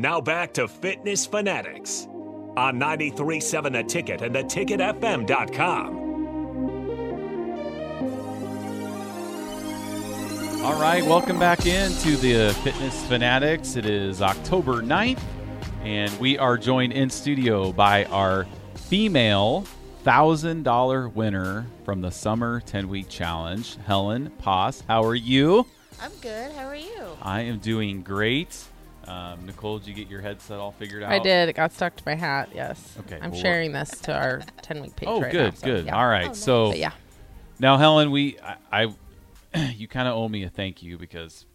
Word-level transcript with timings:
Now 0.00 0.18
back 0.18 0.54
to 0.54 0.66
Fitness 0.66 1.26
Fanatics 1.26 2.08
on 2.56 2.78
937 2.78 3.74
The 3.74 3.82
Ticket 3.82 4.22
and 4.22 4.34
theticketfm.com. 4.34 5.96
All 10.64 10.80
right, 10.80 11.04
welcome 11.04 11.38
back 11.38 11.66
into 11.66 12.16
the 12.16 12.46
uh, 12.46 12.52
Fitness 12.54 13.04
Fanatics. 13.08 13.76
It 13.76 13.84
is 13.84 14.22
October 14.22 14.80
9th, 14.80 15.20
and 15.82 16.18
we 16.18 16.38
are 16.38 16.56
joined 16.56 16.94
in 16.94 17.10
studio 17.10 17.70
by 17.70 18.06
our 18.06 18.46
female 18.76 19.66
$1,000 20.06 21.12
winner 21.12 21.66
from 21.84 22.00
the 22.00 22.10
Summer 22.10 22.62
10 22.62 22.88
Week 22.88 23.10
Challenge, 23.10 23.76
Helen 23.84 24.30
Paus. 24.38 24.82
How 24.88 25.04
are 25.04 25.14
you? 25.14 25.66
I'm 26.00 26.12
good. 26.22 26.52
How 26.52 26.68
are 26.68 26.74
you? 26.74 27.18
I 27.20 27.42
am 27.42 27.58
doing 27.58 28.00
great. 28.00 28.56
Um, 29.06 29.44
Nicole, 29.46 29.78
did 29.78 29.88
you 29.88 29.94
get 29.94 30.08
your 30.08 30.20
headset 30.20 30.58
all 30.58 30.72
figured 30.72 31.02
out? 31.02 31.10
I 31.10 31.18
did. 31.18 31.48
It 31.48 31.54
got 31.54 31.72
stuck 31.72 31.96
to 31.96 32.02
my 32.06 32.14
hat. 32.14 32.50
Yes. 32.54 32.96
Okay, 33.00 33.18
I'm 33.20 33.30
well, 33.32 33.40
sharing 33.40 33.72
this 33.72 33.90
to 34.02 34.14
our 34.14 34.42
10 34.62 34.82
week 34.82 34.96
page. 34.96 35.08
Oh, 35.08 35.20
right 35.20 35.32
good, 35.32 35.52
now, 35.54 35.58
so, 35.58 35.66
good. 35.66 35.86
yeah. 35.86 35.96
All 35.96 36.06
right, 36.06 36.24
Oh, 36.24 36.28
nice. 36.28 36.38
so 36.38 36.68
But 36.70 36.78
yeah. 36.78 36.92
now, 37.58 37.76
Helen, 37.76 38.10
we 38.10 38.38
I, 38.40 38.56
I 39.52 39.70
you 39.72 39.88
kind 39.88 40.06
of 40.06 40.14
owe 40.16 40.28
me 40.28 40.44
a 40.44 40.48
thank 40.50 40.82
you 40.82 40.98
because 40.98 41.46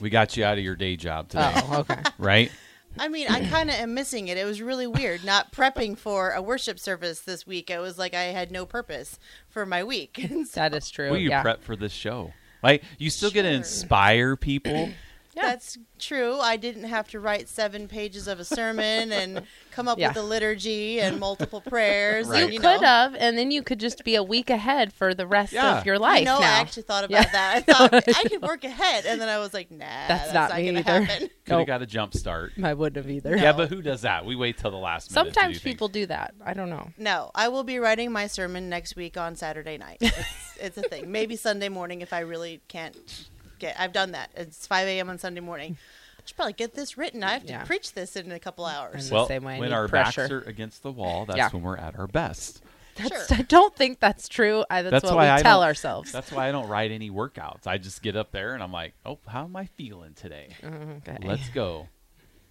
we 0.00 0.10
got 0.10 0.36
you 0.36 0.44
out 0.44 0.58
of 0.58 0.64
your 0.64 0.74
day 0.74 0.96
job 0.96 1.28
today, 1.28 1.52
Oh, 1.54 1.80
okay. 1.80 2.02
right? 2.18 2.50
I 2.98 3.08
mean, 3.08 3.26
I 3.28 3.46
kind 3.48 3.70
of 3.70 3.76
am 3.76 3.94
missing 3.94 4.28
it. 4.28 4.36
It 4.36 4.44
was 4.44 4.60
really 4.60 4.86
weird 4.86 5.24
not 5.24 5.50
prepping 5.52 5.96
for 5.96 6.32
a 6.32 6.42
worship 6.42 6.78
service 6.78 7.20
this 7.20 7.46
week. 7.46 7.70
It 7.70 7.78
was 7.78 7.96
like 7.98 8.12
I 8.12 8.24
had 8.24 8.50
no 8.50 8.66
purpose 8.66 9.18
for 9.48 9.64
my 9.64 9.82
week. 9.84 10.18
And 10.30 10.46
so 10.46 10.60
that 10.60 10.74
is 10.74 10.90
true. 10.90 11.10
Well, 11.10 11.18
you 11.18 11.30
yeah. 11.30 11.42
prep 11.42 11.62
for 11.62 11.76
this 11.76 11.92
show. 11.92 12.32
Like 12.62 12.82
you 12.98 13.08
still 13.10 13.30
get 13.30 13.42
to 13.42 13.50
inspire 13.50 14.36
people. 14.36 14.90
Yeah. 15.34 15.42
That's 15.42 15.78
true. 15.98 16.38
I 16.38 16.56
didn't 16.58 16.84
have 16.84 17.08
to 17.08 17.20
write 17.20 17.48
seven 17.48 17.88
pages 17.88 18.28
of 18.28 18.38
a 18.38 18.44
sermon 18.44 19.12
and 19.12 19.42
come 19.70 19.88
up 19.88 19.98
Yeah. 19.98 20.08
with 20.08 20.18
a 20.18 20.22
liturgy 20.22 21.00
and 21.00 21.18
multiple 21.18 21.62
prayers. 21.62 22.28
Right. 22.28 22.42
And, 22.42 22.48
You 22.50 22.54
you 22.56 22.60
could 22.60 22.82
know, 22.82 22.86
have, 22.86 23.14
and 23.14 23.38
then 23.38 23.50
you 23.50 23.62
could 23.62 23.80
just 23.80 24.04
be 24.04 24.14
a 24.14 24.22
week 24.22 24.50
ahead 24.50 24.92
for 24.92 25.14
the 25.14 25.26
rest 25.26 25.52
Yeah. 25.54 25.78
of 25.78 25.86
your 25.86 25.98
life. 25.98 26.20
You 26.20 26.24
know. 26.26 26.38
I 26.38 26.44
actually 26.60 26.82
thought 26.82 27.04
about 27.04 27.24
Yeah. 27.26 27.32
that. 27.32 27.54
I 27.56 27.60
thought 27.60 27.94
I 28.08 28.28
could 28.28 28.42
work 28.42 28.64
ahead, 28.64 29.06
and 29.06 29.18
then 29.20 29.28
I 29.30 29.38
was 29.38 29.54
like, 29.54 29.70
Nah, 29.70 29.78
That's 29.78 30.08
that's, 30.24 30.34
not 30.34 30.50
not, 30.50 30.58
me 30.58 30.64
going 30.70 30.84
to 30.84 30.90
either. 30.90 31.04
happen. 31.06 31.28
Could 31.44 31.50
have 31.52 31.58
Nope. 31.60 31.66
got 31.66 31.82
a 31.82 31.86
jump 31.86 32.14
start. 32.14 32.52
I 32.62 32.74
wouldn't 32.74 32.96
have 33.04 33.10
either. 33.12 33.36
Yeah, 33.36 33.52
but 33.52 33.68
who 33.68 33.82
does 33.82 34.02
that? 34.02 34.24
We 34.24 34.36
wait 34.36 34.58
till 34.58 34.70
the 34.70 34.76
last 34.76 35.10
minute. 35.10 35.24
to 35.24 35.30
do 35.30 35.34
Sometimes 35.34 35.54
things. 35.56 35.62
people 35.64 35.88
do 35.88 36.06
that. 36.06 36.34
I 36.44 36.52
don't 36.54 36.70
know. 36.70 36.90
No, 36.98 37.30
I 37.34 37.48
will 37.48 37.64
be 37.64 37.78
writing 37.78 38.12
my 38.12 38.26
sermon 38.28 38.68
next 38.68 38.94
week 38.96 39.16
on 39.16 39.34
Saturday 39.34 39.76
night. 39.78 39.96
It's, 40.00 40.16
it's 40.60 40.78
a 40.78 40.82
thing. 40.82 41.10
Maybe 41.10 41.34
Sunday 41.36 41.68
morning 41.68 42.00
if 42.00 42.12
I 42.12 42.20
really 42.20 42.60
can't 42.68 43.28
get. 43.62 43.80
I've 43.80 43.92
done 43.92 44.12
that. 44.12 44.30
It's 44.36 44.66
5 44.66 44.86
a.m. 44.88 45.08
on 45.08 45.18
Sunday 45.18 45.40
morning. 45.40 45.76
I 46.18 46.22
should 46.26 46.36
probably 46.36 46.52
get 46.52 46.74
this 46.74 46.96
written. 46.98 47.24
I 47.24 47.32
have 47.32 47.46
to 47.46 47.52
Yeah. 47.52 47.64
preach 47.64 47.94
this 47.94 48.14
in 48.16 48.30
a 48.30 48.38
couple 48.38 48.64
hours. 48.66 49.04
And- 49.04 49.10
the 49.10 49.14
Well, 49.14 49.26
same 49.26 49.42
way 49.44 49.56
I 49.56 49.58
when 49.60 49.70
need 49.70 49.74
our 49.74 49.88
pressure. 49.88 50.22
backs 50.22 50.32
are 50.32 50.42
against 50.48 50.82
the 50.82 50.92
wall, 50.92 51.24
that's 51.26 51.36
Yeah. 51.38 51.48
when 51.50 51.62
we're 51.62 51.76
at 51.78 51.98
our 51.98 52.06
best. 52.06 52.62
That's, 52.94 53.26
Sure. 53.28 53.38
I 53.38 53.42
don't 53.42 53.74
think 53.74 54.00
that's 54.00 54.28
true. 54.28 54.64
I, 54.68 54.82
that's, 54.82 54.92
That's 54.92 55.04
what 55.04 55.14
why 55.16 55.24
we 55.24 55.30
I 55.30 55.42
tell 55.42 55.60
don't- 55.60 55.66
ourselves. 55.68 56.12
That's 56.12 56.30
why 56.30 56.48
I 56.48 56.52
don't 56.52 56.68
write 56.68 56.90
any 56.90 57.10
workouts. 57.10 57.66
I 57.66 57.78
just 57.78 58.02
get 58.02 58.16
up 58.16 58.32
there 58.32 58.52
and 58.54 58.62
I'm 58.62 58.70
like, 58.72 58.92
oh, 59.06 59.18
how 59.26 59.44
am 59.44 59.56
I 59.56 59.64
feeling 59.64 60.12
today? 60.12 60.48
Mm-hmm. 60.62 60.90
Okay. 61.08 61.16
Let's 61.26 61.48
go. 61.48 61.88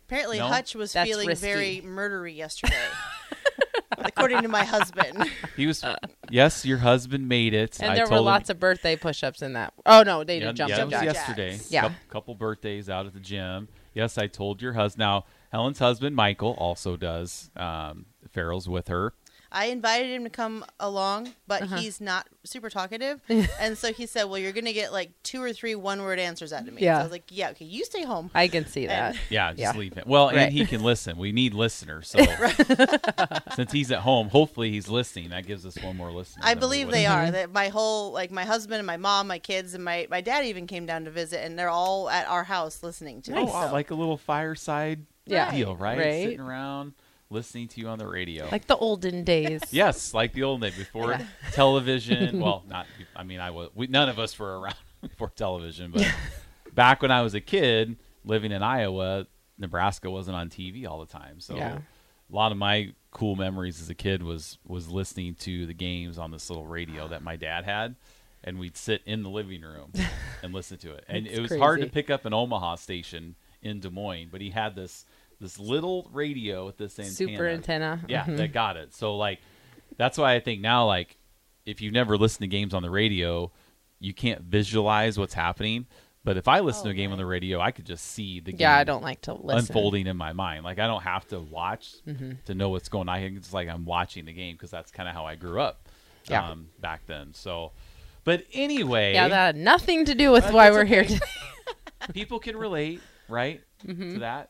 Apparently, 0.07 0.39
No? 0.39 0.47
Hutch 0.47 0.73
was 0.75 0.93
That's 0.93 1.07
feeling 1.09 1.27
risky. 1.27 1.45
very 1.47 1.81
murdery 1.85 2.35
yesterday, 2.35 2.75
according 4.05 4.41
to 4.41 4.47
my 4.47 4.63
husband. 4.63 5.30
He 5.57 5.67
was. 5.67 5.83
yes, 6.30 6.66
your 6.66 6.77
husband 6.80 7.27
made 7.27 7.53
it. 7.53 7.80
and 7.81 7.91
I 7.91 7.95
there 7.95 8.05
were 8.05 8.09
told 8.09 8.19
him- 8.21 8.25
lots 8.25 8.49
of 8.49 8.59
birthday 8.59 8.95
push-ups 8.95 9.41
in 9.41 9.53
that. 9.53 9.73
Oh 9.85 10.02
no, 10.03 10.23
they 10.23 10.39
Yeah, 10.39 10.47
did 10.47 10.55
jumping 10.55 10.75
yeah, 10.77 10.81
it 10.81 10.85
was 10.85 10.94
jacks. 10.94 11.05
yesterday. 11.16 11.59
Yeah. 11.69 11.89
Coup- 11.89 11.95
couple 12.09 12.35
birthdays 12.35 12.89
out 12.89 13.05
at 13.05 13.13
the 13.13 13.19
gym. 13.19 13.67
Yes, 13.94 14.17
I 14.17 14.27
told 14.27 14.61
your 14.61 14.73
husband. 14.73 14.99
Now, 14.99 15.25
Helen's 15.52 15.79
husband, 15.79 16.16
Michael, 16.16 16.53
also 16.57 16.95
does. 16.95 17.52
Um, 17.57 18.05
Farrell's 18.31 18.69
with 18.69 18.88
her. 18.88 19.13
I 19.53 19.66
invited 19.66 20.11
him 20.11 20.23
to 20.23 20.30
come 20.30 20.63
along, 20.80 21.33
but 21.47 21.63
Uh-huh. 21.63 21.77
he's 21.77 21.99
not 21.99 22.27
super 22.44 22.69
talkative, 22.69 23.19
and 23.59 23.78
so 23.78 23.91
he 23.91 24.06
said, 24.06 24.23
"Well, 24.25 24.38
you're 24.39 24.53
going 24.53 24.66
to 24.66 24.73
get 24.73 24.94
like 24.94 25.12
two 25.23 25.41
or 25.44 25.51
three 25.53 25.75
one-word 25.75 26.19
answers 26.19 26.53
out 26.53 26.67
of 26.67 26.73
me." 26.73 26.81
Yeah. 26.81 26.95
So 26.95 27.00
I 27.00 27.03
was 27.03 27.12
like, 27.12 27.23
"Yeah, 27.29 27.50
okay, 27.51 27.66
you 27.66 27.84
stay 27.85 28.03
home." 28.03 28.31
I 28.34 28.47
can 28.47 28.66
see 28.66 28.88
that. 28.88 29.12
And- 29.12 29.19
Yeah, 29.29 29.50
just 29.51 29.59
Yeah. 29.59 29.73
leave 29.73 29.94
him. 29.94 30.03
Well, 30.07 30.28
Right. 30.28 30.38
and 30.38 30.53
he 30.53 30.66
can 30.66 30.81
listen. 30.84 31.17
We 31.17 31.31
need 31.31 31.53
listeners. 31.53 32.07
So 32.09 32.19
since 33.56 33.72
he's 33.72 33.91
at 33.91 34.00
home, 34.00 34.29
hopefully 34.29 34.72
he's 34.72 34.88
listening. 34.88 35.29
That 35.29 35.45
gives 35.45 35.66
us 35.66 35.78
one 35.83 35.97
more 35.97 36.12
listener. 36.12 36.44
I 36.45 36.53
believe 36.53 36.89
they 36.89 37.06
are. 37.06 37.29
That 37.31 37.51
my 37.51 37.68
whole 37.69 38.12
like 38.12 38.31
my 38.31 38.45
husband 38.45 38.79
and 38.79 38.88
my 38.88 38.97
mom, 38.97 39.28
my 39.28 39.39
kids, 39.39 39.73
and 39.73 39.83
my 39.83 40.07
my 40.09 40.22
dad 40.22 40.45
even 40.45 40.68
came 40.68 40.85
down 40.85 41.06
to 41.06 41.12
visit, 41.12 41.44
and 41.44 41.57
they're 41.57 41.69
all 41.69 42.09
at 42.09 42.28
our 42.28 42.44
house 42.45 42.83
listening 42.83 43.22
to 43.23 43.33
Oh, 43.33 43.35
me. 43.35 43.44
wow, 43.51 43.68
so- 43.68 43.73
like 43.73 43.91
a 43.91 43.95
little 43.95 44.18
fireside 44.18 45.06
Yeah. 45.25 45.51
deal, 45.51 45.75
right? 45.75 45.97
Right. 45.97 46.23
Sitting 46.23 46.39
around 46.39 46.94
listening 47.31 47.68
to 47.69 47.81
you 47.81 47.88
on 47.88 47.97
the 47.97 48.08
radio. 48.08 48.47
Like 48.52 48.68
the 48.68 48.78
olden 48.78 49.24
days. 49.24 49.62
yes, 49.72 50.14
like 50.14 50.34
the 50.34 50.44
olden 50.44 50.69
days 50.69 50.78
before 50.78 51.18
television. 51.53 52.40
well, 52.40 52.64
not. 52.69 52.86
I 53.16 53.24
mean, 53.24 53.40
I 53.40 53.52
was. 53.52 53.69
We, 53.74 53.88
none 53.88 54.09
of 54.09 54.19
us 54.19 54.38
were 54.38 54.59
around 54.59 54.75
before 55.02 55.30
television, 55.30 55.92
but 55.92 56.06
back 56.74 57.02
when 57.02 57.12
I 57.12 57.22
was 57.22 57.34
a 57.34 57.42
kid 57.42 57.97
living 58.25 58.52
in 58.52 58.62
Iowa, 58.62 59.25
Nebraska 59.58 60.09
wasn't 60.09 60.36
on 60.36 60.50
TV 60.50 60.88
all 60.88 61.00
the 61.00 61.12
time. 61.12 61.40
So 61.40 61.56
Yeah. 61.56 61.78
a 62.31 62.36
lot 62.36 62.52
of 62.52 62.58
my 62.58 62.94
cool 63.12 63.36
memories 63.36 63.81
as 63.81 63.90
a 63.90 63.96
kid 63.96 64.24
was 64.24 64.58
was 64.66 64.90
listening 64.90 65.36
to 65.36 65.66
the 65.66 65.74
games 65.74 66.18
on 66.18 66.31
this 66.31 66.50
little 66.50 66.66
radio 66.66 67.08
that 67.08 67.24
my 67.24 67.36
dad 67.36 67.66
had. 67.66 67.96
And 68.44 68.58
we'd 68.58 68.75
sit 68.75 69.03
in 69.06 69.22
the 69.22 69.30
living 69.30 69.62
room 69.62 69.92
and 70.42 70.52
listen 70.52 70.80
to 70.80 70.94
it. 70.96 71.03
And 71.08 71.28
it 71.28 71.40
was 71.40 71.56
hard 71.56 71.80
to 71.81 71.86
pick 71.86 72.09
up 72.09 72.25
an 72.25 72.34
Omaha 72.34 72.74
station 72.78 73.36
in 73.62 73.80
Des 73.81 73.92
Moines, 73.92 74.30
but 74.31 74.42
he 74.42 74.50
had 74.50 74.75
this 74.75 75.06
this 75.41 75.59
little 75.59 76.09
radio 76.13 76.66
with 76.66 76.78
this 76.78 76.97
antenna. 77.00 77.13
Super 77.16 77.47
antenna. 77.47 78.02
Yeah, 78.07 78.24
Mhm. 78.25 78.38
that 78.38 78.53
got 78.53 78.78
it. 78.78 78.94
So 78.94 79.18
like 79.18 79.40
that's 79.97 80.18
why 80.18 80.34
I 80.35 80.40
think 80.40 80.62
now 80.62 80.85
like 80.85 81.18
if 81.66 81.81
you've 81.81 81.94
never 81.94 82.18
listened 82.18 82.41
to 82.44 82.47
games 82.47 82.74
on 82.74 82.81
the 82.84 82.90
radio, 82.90 83.51
you 84.00 84.13
can't 84.13 84.41
visualize 84.41 85.18
what's 85.18 85.34
happening. 85.34 85.85
But 86.24 86.38
if 86.38 86.47
I 86.47 86.59
listen 86.59 86.84
to 86.85 86.90
a 86.91 86.94
game 86.94 87.12
on 87.12 87.18
the 87.18 87.25
radio, 87.25 87.59
I 87.59 87.72
could 87.72 87.85
just 87.85 88.06
see 88.06 88.40
the 88.40 88.51
game 88.51 88.59
Yeah, 88.62 88.78
I 88.78 88.84
don't 88.84 89.01
like 89.03 89.22
to 89.22 89.34
listen. 89.34 89.57
unfolding 89.74 90.06
in 90.06 90.16
my 90.18 90.34
mind. 90.34 90.63
Like 90.63 90.78
I 90.80 90.85
don't 90.88 91.01
have 91.01 91.28
to 91.30 91.40
watch 91.40 91.94
Mm-hmm. 92.07 92.31
to 92.46 92.53
know 92.56 92.69
what's 92.69 92.90
going 92.90 93.09
on. 93.09 93.16
I 93.16 93.22
think 93.22 93.38
It's 93.38 93.53
like 93.53 93.68
I'm 93.68 93.85
watching 93.85 94.25
the 94.25 94.34
game 94.34 94.56
because 94.56 94.69
that's 94.69 94.91
kind 94.91 95.09
of 95.09 95.16
how 95.16 95.25
I 95.25 95.34
grew 95.35 95.59
up 95.59 95.90
Yeah. 96.30 96.47
um, 96.47 96.69
back 96.80 97.01
then. 97.07 97.34
So, 97.34 97.72
but 98.24 98.44
anyway, 98.53 99.13
Yeah, 99.16 99.28
that 99.30 99.35
had 99.35 99.56
nothing 99.56 100.06
to 100.06 100.13
do 100.13 100.31
with 100.31 100.51
why 100.51 100.69
we're 100.69 100.85
here 100.85 101.03
today. 101.06 101.19
people 102.13 102.40
can 102.40 102.56
relate, 102.56 103.01
right, 103.31 103.62
Mm-hmm. 103.86 104.14
to 104.14 104.19
that 104.19 104.50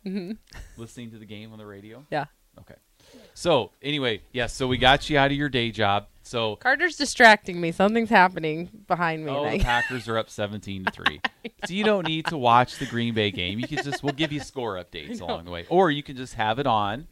listening 0.78 1.12
to 1.12 1.18
the 1.18 1.26
game 1.26 1.54
on 1.54 1.58
the 1.58 1.66
radio. 1.66 2.06
Yeah. 2.12 2.26
Okay. 2.60 2.76
So 3.34 3.72
anyway, 3.82 4.22
yes. 4.34 4.54
so 4.54 4.68
we 4.68 4.78
got 4.78 5.10
you 5.10 5.18
out 5.18 5.32
of 5.32 5.38
your 5.38 5.48
day 5.50 5.72
job. 5.72 6.08
So 6.24 6.58
Carter's 6.58 6.98
distracting 6.98 7.60
me. 7.60 7.72
Something's 7.72 8.10
happening 8.10 8.70
behind 8.88 9.26
me. 9.26 9.32
oh, 9.32 9.50
the 9.50 9.60
Packers 9.60 10.08
are 10.08 10.18
up 10.18 10.30
seventeen 10.42 10.84
to 10.86 10.92
three. 10.92 11.22
so 11.66 11.74
you 11.74 11.84
don't 11.84 12.06
need 12.08 12.26
to 12.28 12.38
watch 12.38 12.78
the 12.78 12.86
Green 12.86 13.14
Bay 13.14 13.32
game. 13.32 13.58
You 13.60 13.68
can 13.68 13.84
just 13.84 14.04
we'll 14.04 14.14
give 14.14 14.32
you 14.32 14.40
score 14.42 14.76
updates 14.76 15.22
along 15.22 15.46
the 15.46 15.52
way, 15.52 15.66
or 15.70 15.90
you 15.92 16.04
can 16.04 16.16
just 16.18 16.34
have 16.36 16.60
it 16.60 16.68
on 16.68 17.08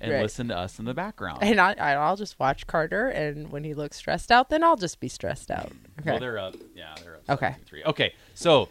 and 0.00 0.12
Right. 0.12 0.22
listen 0.22 0.48
to 0.48 0.56
us 0.56 0.78
in 0.78 0.84
the 0.86 0.94
background. 0.94 1.40
and 1.42 1.60
I, 1.60 1.72
I- 1.74 1.94
I'll 1.94 2.16
just 2.16 2.38
watch 2.40 2.66
Carter, 2.66 3.08
and 3.08 3.50
when 3.52 3.62
he 3.64 3.74
looks 3.74 3.96
stressed 3.98 4.32
out, 4.32 4.48
then 4.48 4.64
I'll 4.64 4.76
just 4.76 5.00
be 5.00 5.08
stressed 5.08 5.50
out. 5.50 5.70
Okay. 6.00 6.10
Well, 6.12 6.20
they're 6.20 6.38
up. 6.38 6.54
Yeah, 6.74 6.94
they're 7.04 7.16
up. 7.16 7.22
Okay. 7.30 7.54
17-3. 7.72 7.84
Okay. 7.86 8.14
So 8.34 8.68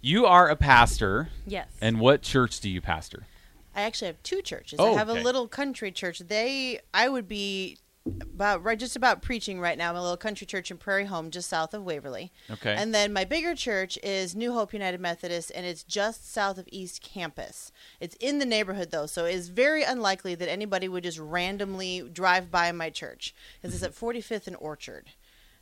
you 0.00 0.26
are 0.26 0.48
a 0.48 0.56
pastor, 0.56 1.28
yes. 1.46 1.68
and 1.80 2.00
what 2.00 2.22
church 2.22 2.60
do 2.60 2.68
you 2.68 2.80
pastor? 2.80 3.26
I 3.74 3.82
actually 3.82 4.08
have 4.08 4.22
two 4.22 4.42
churches. 4.42 4.78
Oh, 4.80 4.94
I 4.94 4.98
have 4.98 5.08
okay. 5.08 5.20
a 5.20 5.22
little 5.22 5.46
country 5.46 5.92
church. 5.92 6.18
They, 6.20 6.80
I 6.92 7.08
would 7.08 7.28
be 7.28 7.78
about 8.06 8.64
right, 8.64 8.78
just 8.78 8.96
about 8.96 9.22
preaching 9.22 9.60
right 9.60 9.76
now. 9.76 9.90
in 9.90 9.96
a 9.96 10.02
little 10.02 10.16
country 10.16 10.46
church 10.46 10.70
in 10.70 10.78
Prairie 10.78 11.04
Home, 11.04 11.30
just 11.30 11.48
south 11.48 11.74
of 11.74 11.84
Waverly. 11.84 12.32
Okay. 12.50 12.74
And 12.76 12.94
then 12.94 13.12
my 13.12 13.24
bigger 13.24 13.54
church 13.54 13.98
is 14.02 14.34
New 14.34 14.52
Hope 14.52 14.72
United 14.72 15.00
Methodist, 15.00 15.52
and 15.54 15.66
it's 15.66 15.82
just 15.82 16.32
south 16.32 16.58
of 16.58 16.68
East 16.72 17.02
Campus. 17.02 17.70
It's 18.00 18.16
in 18.16 18.38
the 18.38 18.46
neighborhood 18.46 18.90
though, 18.90 19.06
so 19.06 19.26
it's 19.26 19.48
very 19.48 19.82
unlikely 19.82 20.34
that 20.34 20.50
anybody 20.50 20.88
would 20.88 21.04
just 21.04 21.18
randomly 21.18 22.00
drive 22.00 22.50
by 22.50 22.72
my 22.72 22.90
church. 22.90 23.34
Because 23.60 23.74
it's 23.74 23.84
mm-hmm. 23.84 24.06
at 24.06 24.14
45th 24.14 24.46
and 24.46 24.56
Orchard. 24.58 25.10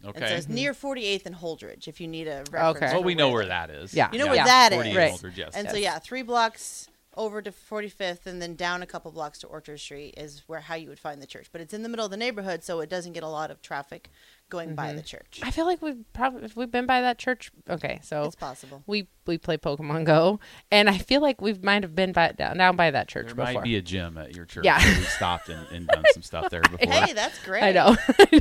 Okay. 0.04 0.20
And 0.20 0.28
so 0.28 0.34
it's 0.36 0.46
hmm. 0.46 0.54
near 0.54 0.72
48th 0.72 1.26
and 1.26 1.34
Holdrege. 1.34 1.88
If 1.88 2.00
you 2.00 2.08
need 2.08 2.28
a 2.28 2.44
reference. 2.50 2.76
Okay. 2.76 2.92
well, 2.92 3.02
we 3.02 3.14
know 3.14 3.30
where 3.30 3.46
that 3.46 3.70
is. 3.70 3.92
Yeah. 3.92 4.08
You 4.12 4.18
know 4.18 4.26
Yeah. 4.26 4.30
where 4.30 4.44
that 4.44 4.72
is. 4.72 4.76
48 4.76 4.96
Right. 4.96 5.12
Aldridge, 5.12 5.38
yes. 5.38 5.54
And 5.54 5.68
so 5.68 5.76
yeah, 5.76 5.98
three 5.98 6.22
blocks 6.22 6.88
over 7.18 7.42
to 7.42 7.50
45th 7.50 8.24
and 8.26 8.40
then 8.40 8.54
down 8.54 8.80
a 8.80 8.86
couple 8.86 9.10
blocks 9.10 9.40
to 9.40 9.46
Orchard 9.48 9.80
Street 9.80 10.14
is 10.16 10.44
where 10.46 10.60
how 10.60 10.76
you 10.76 10.88
would 10.88 11.00
find 11.00 11.20
the 11.20 11.26
church. 11.26 11.48
But 11.52 11.60
it's 11.60 11.74
in 11.74 11.82
the 11.82 11.88
middle 11.88 12.04
of 12.04 12.10
the 12.10 12.16
neighborhood, 12.16 12.62
so 12.62 12.80
it 12.80 12.88
doesn't 12.88 13.12
get 13.12 13.24
a 13.24 13.28
lot 13.28 13.50
of 13.50 13.60
traffic 13.60 14.08
going 14.48 14.74
by 14.74 14.88
mm-hmm. 14.88 14.96
the 14.96 15.02
church. 15.02 15.40
I 15.42 15.50
feel 15.50 15.66
like 15.66 15.82
we've 15.82 16.02
probably 16.12 16.44
if 16.44 16.56
we've 16.56 16.70
been 16.70 16.86
by 16.86 17.00
that 17.00 17.18
church. 17.18 17.50
Okay, 17.68 18.00
so 18.02 18.22
It's 18.22 18.36
possible. 18.36 18.82
we 18.86 19.08
we 19.26 19.36
play 19.36 19.58
Pokemon 19.58 20.04
Go, 20.04 20.40
and 20.70 20.88
I 20.88 20.96
feel 20.96 21.20
like 21.20 21.42
we 21.42 21.54
might 21.54 21.82
have 21.82 21.94
been 21.94 22.12
by 22.12 22.32
down, 22.32 22.56
down 22.56 22.76
by 22.76 22.90
that 22.92 23.08
church 23.08 23.26
There 23.26 23.34
before. 23.34 23.54
might 23.54 23.64
be 23.64 23.76
a 23.76 23.82
gym 23.82 24.16
at 24.16 24.34
your 24.34 24.44
church. 24.46 24.64
Yeah. 24.64 24.78
We've 24.78 25.08
stopped 25.08 25.48
and, 25.48 25.66
and 25.72 25.86
done 25.88 26.04
some 26.12 26.22
stuff 26.22 26.50
there 26.50 26.62
before. 26.70 26.78
Hey, 26.90 27.12
that's 27.12 27.44
great. 27.44 27.62
I 27.64 27.72
know. 27.72 27.96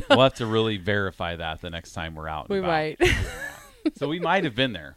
We'll 0.08 0.20
have 0.20 0.34
to 0.34 0.46
really 0.46 0.76
verify 0.76 1.36
that 1.36 1.60
the 1.60 1.70
next 1.70 1.92
time 1.92 2.14
we're 2.14 2.28
out. 2.28 2.48
and 2.48 2.50
we 2.50 2.58
about 2.60 2.68
might. 2.68 3.00
So 3.96 4.06
we 4.06 4.20
might 4.20 4.44
have 4.44 4.54
been 4.54 4.74
there. 4.74 4.96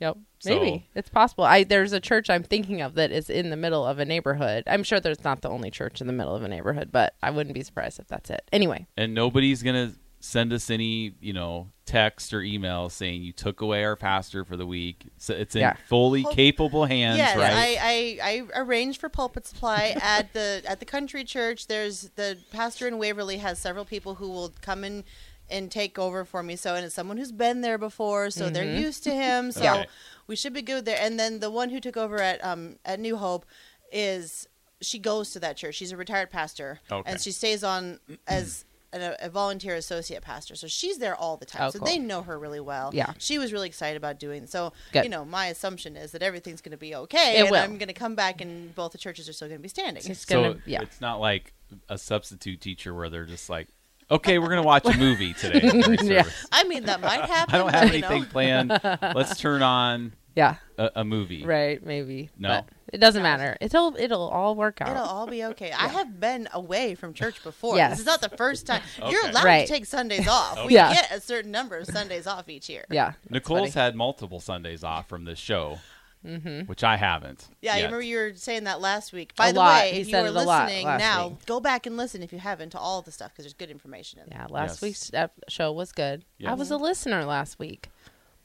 Yep. 0.00 0.16
So- 0.40 0.50
Maybe 0.50 0.88
it's 0.94 1.08
possible. 1.08 1.44
I 1.44 1.64
there's 1.64 1.92
a 1.92 2.00
church 2.00 2.30
I'm 2.30 2.42
thinking 2.44 2.80
of 2.80 2.94
that 2.94 3.10
is 3.10 3.28
in 3.28 3.50
the 3.50 3.56
middle 3.56 3.84
of 3.84 3.98
a 3.98 4.04
neighborhood. 4.04 4.64
I'm 4.66 4.82
sure 4.84 5.00
there's 5.00 5.24
not 5.24 5.42
the 5.42 5.50
only 5.50 5.70
church 5.70 6.00
in 6.00 6.06
the 6.06 6.12
middle 6.12 6.34
of 6.34 6.42
a 6.42 6.48
neighborhood, 6.48 6.90
but 6.92 7.14
I 7.22 7.30
wouldn't 7.30 7.54
be 7.54 7.62
surprised 7.62 7.98
if 7.98 8.06
that's 8.08 8.30
it. 8.30 8.42
Anyway, 8.52 8.86
and 8.96 9.14
nobody's 9.14 9.62
gonna 9.62 9.92
send 10.20 10.52
us 10.52 10.68
any 10.68 11.14
you 11.20 11.32
know 11.32 11.68
text 11.86 12.34
or 12.34 12.42
email 12.42 12.88
saying 12.88 13.22
you 13.22 13.32
took 13.32 13.60
away 13.60 13.84
our 13.84 13.94
pastor 13.96 14.44
for 14.44 14.56
the 14.56 14.66
week 14.66 15.06
so 15.16 15.32
it's 15.32 15.54
in 15.54 15.60
Yeah. 15.62 15.74
fully 15.86 16.22
Hope- 16.22 16.34
capable 16.34 16.84
hands 16.86 17.18
Yes, 17.18 17.36
right 17.36 17.52
I, 17.80 18.18
I, 18.22 18.42
I 18.52 18.60
arranged 18.60 19.00
for 19.00 19.08
pulpit 19.08 19.46
supply 19.46 19.96
at 20.02 20.32
the 20.32 20.60
at 20.66 20.80
the 20.80 20.84
country 20.86 21.22
church. 21.24 21.66
There's 21.68 22.10
the 22.16 22.36
pastor 22.52 22.86
in 22.88 22.98
Waverly 22.98 23.38
has 23.38 23.58
several 23.60 23.84
people 23.84 24.16
who 24.16 24.28
will 24.28 24.52
come 24.60 24.82
in 24.84 25.04
and 25.50 25.70
take 25.70 25.98
over 25.98 26.24
for 26.24 26.42
me. 26.42 26.56
So 26.56 26.74
and 26.74 26.84
it's 26.84 26.94
someone 26.94 27.16
who's 27.16 27.32
been 27.32 27.60
there 27.62 27.78
before, 27.78 28.30
so 28.30 28.50
they're 28.50 28.64
used 28.64 29.04
to 29.04 29.10
him. 29.14 29.52
So 29.52 29.62
Yeah. 29.62 29.84
we 30.26 30.36
should 30.36 30.52
be 30.52 30.62
good 30.62 30.84
there. 30.84 30.98
And 31.00 31.18
then 31.18 31.40
the 31.40 31.50
one 31.50 31.70
who 31.70 31.80
took 31.80 31.96
over 31.96 32.20
at 32.20 32.44
um 32.44 32.76
at 32.84 33.00
New 33.00 33.16
Hope 33.16 33.46
is 33.92 34.46
she 34.80 34.98
goes 34.98 35.32
to 35.32 35.40
that 35.40 35.56
church. 35.56 35.74
She's 35.74 35.90
a 35.92 35.96
retired 35.96 36.30
pastor, 36.30 36.80
Okay. 36.90 37.10
and 37.10 37.20
she 37.20 37.32
stays 37.32 37.64
on 37.64 37.98
as. 38.26 38.64
A, 38.90 39.14
a 39.20 39.28
volunteer 39.28 39.74
associate 39.74 40.22
pastor, 40.22 40.54
so 40.54 40.66
she's 40.66 40.96
there 40.96 41.14
all 41.14 41.36
the 41.36 41.44
time. 41.44 41.60
Oh, 41.64 41.70
so 41.70 41.78
cool. 41.78 41.86
they 41.86 41.98
know 41.98 42.22
her 42.22 42.38
really 42.38 42.58
well. 42.58 42.88
Yeah. 42.94 43.12
she 43.18 43.36
was 43.36 43.52
really 43.52 43.66
excited 43.68 43.98
about 43.98 44.18
doing. 44.18 44.46
So 44.46 44.72
Good. 44.92 45.04
you 45.04 45.10
know, 45.10 45.26
my 45.26 45.48
assumption 45.48 45.94
is 45.94 46.12
that 46.12 46.22
everything's 46.22 46.62
going 46.62 46.70
to 46.72 46.78
be 46.78 46.94
okay, 46.94 47.36
It 47.36 47.40
and 47.42 47.50
will. 47.50 47.58
I'm 47.60 47.76
going 47.76 47.88
to 47.88 47.92
come 47.92 48.14
back, 48.14 48.40
and 48.40 48.74
both 48.74 48.92
the 48.92 48.96
churches 48.96 49.28
are 49.28 49.34
still 49.34 49.46
going 49.48 49.58
to 49.58 49.62
be 49.62 49.68
standing. 49.68 50.02
it's 50.06 50.26
so 50.26 50.42
gonna 50.42 50.60
yeah. 50.64 50.80
it's 50.80 51.02
not 51.02 51.20
like 51.20 51.52
a 51.90 51.98
substitute 51.98 52.62
teacher 52.62 52.94
where 52.94 53.10
they're 53.10 53.26
just 53.26 53.50
like 53.50 53.68
okay 54.10 54.38
we're 54.38 54.48
gonna 54.48 54.62
watch 54.62 54.84
a 54.86 54.96
movie 54.96 55.34
today 55.34 55.60
Yeah. 56.02 56.24
I 56.52 56.64
mean, 56.64 56.84
that 56.84 57.00
might 57.00 57.22
happen. 57.22 57.54
i 57.54 57.58
don't 57.58 57.72
have 57.74 57.94
you 57.94 58.00
know. 58.00 58.08
anything 58.08 58.24
planned 58.30 58.70
let's 59.14 59.38
turn 59.38 59.62
on 59.62 60.12
Yeah. 60.34 60.56
a, 60.78 60.90
a 60.96 61.04
movie 61.04 61.44
Right, 61.44 61.84
maybe. 61.84 62.30
No. 62.38 62.48
But 62.48 62.68
it 62.90 62.98
doesn't 62.98 63.22
matter. 63.22 63.54
It'll 63.60 63.94
it'll 63.98 64.28
all 64.30 64.54
work 64.54 64.80
out. 64.80 64.88
It'll 64.92 65.02
all 65.02 65.26
be 65.26 65.44
okay. 65.44 65.70
I 65.72 65.88
have 65.88 66.18
been 66.20 66.48
away 66.54 66.94
from 66.94 67.12
church 67.12 67.42
before. 67.44 67.76
Yes. 67.76 67.90
This 67.90 67.98
is 68.00 68.06
not 68.06 68.22
the 68.22 68.30
first 68.34 68.66
time. 68.66 68.80
You're 69.10 69.26
allowed 69.28 69.44
Right. 69.44 69.66
to 69.66 69.72
take 69.74 69.84
Sundays 69.84 70.26
off. 70.26 70.64
We 70.66 70.72
Yeah. 70.74 70.94
get 70.94 71.10
a 71.12 71.20
certain 71.20 71.50
number 71.50 71.76
of 71.76 71.86
Sundays 71.86 72.26
off 72.26 72.48
each 72.48 72.70
year. 72.70 72.86
yeah. 72.90 73.12
that's 73.24 73.30
nicole's 73.30 73.72
funny. 73.74 73.84
had 73.84 73.94
multiple 73.94 74.40
sundays 74.40 74.84
off 74.84 75.06
from 75.06 75.24
this 75.26 75.38
show 75.38 75.80
which 76.22 76.82
i 76.84 76.96
haven't 76.96 77.46
Yeah, 77.62 77.74
you 77.74 77.78
yet. 77.82 77.84
remember 77.86 78.02
you 78.02 78.16
were 78.18 78.32
saying 78.34 78.64
that 78.64 78.80
last 78.80 79.12
week. 79.12 79.34
By 79.36 79.48
A 79.48 79.52
the 79.52 79.58
lot. 79.60 79.82
way, 79.82 79.92
He 79.94 80.00
if 80.00 80.08
you 80.08 80.16
were 80.16 80.26
it 80.26 80.28
a 80.34 80.42
lot 80.42 80.66
listening 80.66 80.86
now, 80.86 81.28
week. 81.28 81.46
go 81.46 81.60
back 81.60 81.86
and 81.86 81.96
listen 81.96 82.22
if 82.22 82.32
you 82.32 82.38
haven't 82.38 82.70
to 82.70 82.78
all 82.78 82.98
of 82.98 83.04
the 83.04 83.12
stuff 83.12 83.30
because 83.32 83.44
there's 83.44 83.54
good 83.54 83.70
information 83.70 84.18
in 84.20 84.26
there. 84.28 84.40
Yeah, 84.40 84.46
last 84.52 84.82
Yes. 84.82 84.82
week's 84.82 85.10
show 85.48 85.72
was 85.72 85.92
good. 85.92 86.24
I 86.46 86.54
was 86.54 86.70
a 86.70 86.76
listener 86.76 87.24
last 87.24 87.58
week. 87.58 87.88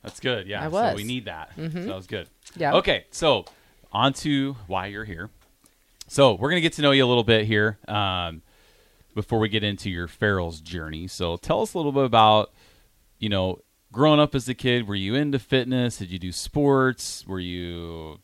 that's 0.03 0.19
good 0.19 0.47
yeah 0.47 0.61
I 0.63 0.67
was. 0.67 0.87
Mm-hmm. 0.89 0.95
we 0.97 1.03
need 1.03 1.25
that 1.25 1.51
so 1.55 1.67
that 1.67 1.95
was 1.95 2.07
good 2.07 2.27
Yeah. 2.55 2.73
Okay, 2.75 3.05
so 3.11 3.45
on 3.91 4.13
to 4.13 4.55
why 4.67 4.87
you're 4.87 5.05
here. 5.05 5.29
So 6.07 6.33
we're 6.35 6.49
gonna 6.49 6.61
get 6.61 6.73
to 6.73 6.81
know 6.83 6.91
you 6.91 7.03
a 7.05 7.07
little 7.07 7.23
bit 7.23 7.45
here 7.45 7.79
um, 7.87 8.41
before 9.15 9.39
we 9.39 9.49
get 9.49 9.63
into 9.63 9.89
your 9.89 10.07
Farrell's 10.07 10.61
journey. 10.61 11.07
So 11.07 11.37
tell 11.37 11.61
us 11.61 11.73
a 11.73 11.77
little 11.77 11.91
bit 11.91 12.03
about, 12.05 12.51
you 13.19 13.29
know, 13.29 13.59
growing 13.93 14.19
up 14.19 14.35
as 14.35 14.49
a 14.49 14.53
kid. 14.53 14.87
Were 14.87 14.95
you 14.95 15.15
into 15.15 15.39
fitness? 15.39 15.97
Did 15.99 16.09
you 16.11 16.19
do 16.19 16.33
sports? 16.33 17.25
Were 17.25 17.39
you, 17.39 18.19